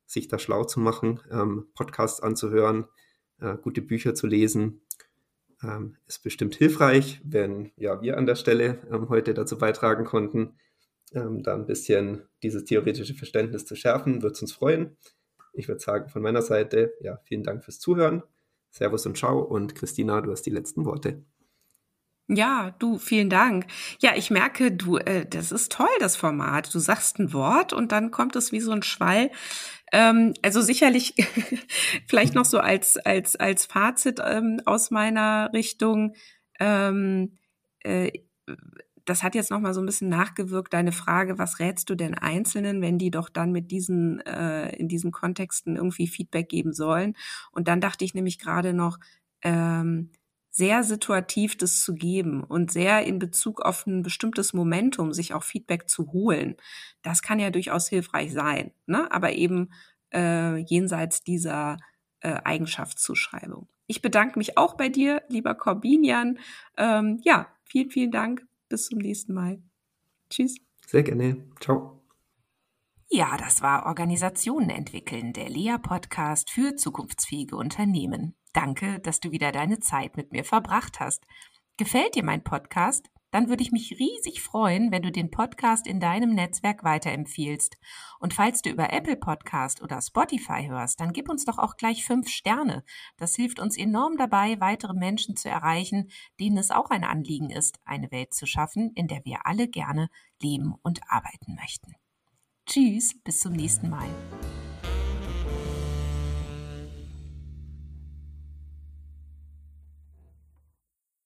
sich 0.07 0.29
da 0.29 0.39
schlau 0.39 0.65
zu 0.65 0.81
machen, 0.81 1.21
ähm, 1.31 1.67
Podcasts 1.75 2.23
anzuhören, 2.23 2.87
äh, 3.41 3.57
gute 3.59 3.83
Bücher 3.83 4.15
zu 4.15 4.27
lesen. 4.27 4.81
Ähm, 5.63 5.97
ist 6.07 6.23
bestimmt 6.23 6.55
hilfreich, 6.55 7.21
wenn 7.25 7.73
ja, 7.77 8.01
wir 8.01 8.17
an 8.17 8.27
der 8.27 8.37
Stelle 8.37 8.79
ähm, 8.93 9.09
heute 9.09 9.35
dazu 9.35 9.59
beitragen 9.59 10.05
konnten, 10.05 10.55
ähm, 11.13 11.43
da 11.43 11.55
ein 11.55 11.67
bisschen 11.67 12.23
dieses 12.43 12.65
theoretische 12.65 13.15
Verständnis 13.15 13.65
zu 13.65 13.75
schärfen, 13.75 14.23
würde 14.23 14.35
es 14.35 14.43
uns 14.43 14.53
freuen. 14.53 14.97
Ich 15.53 15.67
würde 15.67 15.81
sagen, 15.81 16.09
von 16.09 16.23
meiner 16.23 16.43
Seite, 16.43 16.93
ja, 17.01 17.19
vielen 17.25 17.43
Dank 17.43 17.65
fürs 17.65 17.81
Zuhören. 17.81 18.23
Servus 18.71 19.07
und 19.07 19.17
ciao. 19.17 19.41
Und 19.41 19.75
Christina, 19.75 20.21
du 20.21 20.31
hast 20.31 20.43
die 20.43 20.51
letzten 20.51 20.85
Worte. 20.85 21.25
Ja, 22.31 22.75
du, 22.79 22.99
vielen 22.99 23.31
Dank. 23.31 23.67
Ja, 24.01 24.13
ich 24.15 24.31
merke, 24.31 24.71
du, 24.71 24.99
äh, 24.99 25.25
das 25.25 25.51
ist 25.51 25.73
toll, 25.73 25.89
das 25.99 26.15
Format. 26.15 26.73
Du 26.75 26.79
sagst 26.79 27.19
ein 27.19 27.33
Wort 27.33 27.73
und 27.73 27.91
dann 27.91 28.11
kommt 28.11 28.37
es 28.37 28.53
wie 28.53 28.61
so 28.61 28.71
ein 28.71 28.83
Schwall. 28.83 29.31
Ähm, 29.93 30.35
also 30.43 30.61
sicherlich, 30.61 31.15
vielleicht 32.07 32.35
noch 32.35 32.45
so 32.45 32.59
als, 32.59 32.97
als, 32.97 33.37
als 33.37 33.67
Fazit 33.67 34.21
ähm, 34.25 34.61
aus 34.65 34.91
meiner 34.91 35.51
Richtung. 35.53 36.15
Ähm, 36.61 37.39
äh, 37.81 38.11
das 39.05 39.23
hat 39.23 39.35
jetzt 39.35 39.51
noch 39.51 39.61
mal 39.61 39.73
so 39.73 39.81
ein 39.81 39.87
bisschen 39.87 40.11
nachgewirkt, 40.11 40.75
deine 40.75 40.93
Frage, 40.93 41.39
was 41.39 41.61
rätst 41.61 41.89
du 41.89 41.95
denn 41.95 42.15
Einzelnen, 42.15 42.83
wenn 42.83 42.99
die 42.99 43.11
doch 43.11 43.31
dann 43.31 43.53
mit 43.53 43.71
diesen, 43.71 44.21
äh, 44.21 44.71
in 44.77 44.89
diesen 44.89 45.13
Kontexten 45.13 45.77
irgendwie 45.77 46.07
Feedback 46.07 46.49
geben 46.49 46.73
sollen? 46.73 47.15
Und 47.51 47.69
dann 47.69 47.81
dachte 47.81 48.05
ich 48.05 48.15
nämlich 48.15 48.39
gerade 48.39 48.75
noch, 48.75 48.99
ähm, 49.43 50.11
sehr 50.51 50.83
situativ 50.83 51.57
das 51.57 51.83
zu 51.83 51.95
geben 51.95 52.43
und 52.43 52.71
sehr 52.73 53.05
in 53.05 53.19
Bezug 53.19 53.61
auf 53.61 53.87
ein 53.87 54.03
bestimmtes 54.03 54.53
Momentum 54.53 55.13
sich 55.13 55.35
auch 55.35 55.45
Feedback 55.45 55.89
zu 55.89 56.13
holen. 56.13 56.57
Das 57.03 57.23
kann 57.23 57.39
ja 57.39 57.51
durchaus 57.51 57.89
hilfreich 57.89 58.33
sein, 58.33 58.73
ne? 58.87 59.11
aber 59.13 59.33
eben 59.33 59.71
äh, 60.13 60.57
jenseits 60.57 61.23
dieser 61.23 61.77
äh, 62.21 62.41
Eigenschaftszuschreibung. 62.45 63.69
Ich 63.87 64.03
bedanke 64.03 64.39
mich 64.39 64.59
auch 64.59 64.75
bei 64.77 64.89
dir, 64.89 65.23
lieber 65.29 65.55
Corbinian. 65.55 66.39
Ähm, 66.77 67.21
ja, 67.23 67.49
vielen, 67.65 67.91
vielen 67.91 68.11
Dank. 68.11 68.47
Bis 68.69 68.87
zum 68.87 68.99
nächsten 68.99 69.33
Mal. 69.33 69.63
Tschüss. 70.29 70.57
Sehr 70.87 71.03
gerne. 71.03 71.43
Ciao. 71.61 72.03
Ja, 73.11 73.39
das 73.39 73.63
war 73.63 73.87
Organisationen 73.87 74.69
entwickeln, 74.69 75.33
der 75.33 75.49
Lea-Podcast 75.49 76.51
für 76.51 76.77
zukunftsfähige 76.77 77.57
Unternehmen. 77.57 78.38
Danke, 78.53 79.01
dass 79.01 79.21
du 79.21 79.31
wieder 79.31 79.53
deine 79.53 79.81
Zeit 79.81 80.17
mit 80.17 80.33
mir 80.33 80.45
verbracht 80.45 81.01
hast. 81.01 81.25
Gefällt 81.77 82.15
dir 82.15 82.25
mein 82.25 82.43
Podcast? 82.43 83.11
Dann 83.31 83.51
würde 83.51 83.63
ich 83.63 83.73
mich 83.73 83.99
riesig 83.99 84.41
freuen, 84.41 84.91
wenn 84.91 85.03
du 85.03 85.13
den 85.13 85.31
Podcast 85.31 85.87
in 85.87 86.01
deinem 86.01 86.35
Netzwerk 86.35 86.83
weiterempfiehlst. 86.83 87.77
Und 88.21 88.33
falls 88.33 88.63
du 88.63 88.71
über 88.71 88.93
Apple 88.93 89.17
Podcast 89.17 89.83
oder 89.83 90.01
Spotify 90.01 90.67
hörst, 90.67 90.99
dann 91.01 91.13
gib 91.13 91.29
uns 91.29 91.45
doch 91.45 91.59
auch 91.59 91.77
gleich 91.77 92.07
fünf 92.07 92.29
Sterne. 92.31 92.85
Das 93.19 93.37
hilft 93.37 93.61
uns 93.61 93.77
enorm 93.77 94.17
dabei, 94.17 94.59
weitere 94.61 94.95
Menschen 94.95 95.37
zu 95.37 95.51
erreichen, 95.51 96.11
denen 96.41 96.57
es 96.57 96.71
auch 96.71 96.89
ein 96.89 97.05
Anliegen 97.05 97.51
ist, 97.51 97.79
eine 97.85 98.11
Welt 98.11 98.33
zu 98.33 98.47
schaffen, 98.47 98.93
in 98.95 99.09
der 99.09 99.25
wir 99.25 99.47
alle 99.47 99.69
gerne 99.69 100.09
leben 100.41 100.75
und 100.83 101.01
arbeiten 101.09 101.55
möchten. 101.55 101.95
Tschüss, 102.67 103.15
bis 103.23 103.41
zum 103.41 103.53
nächsten 103.53 103.91
Mal. 103.91 104.09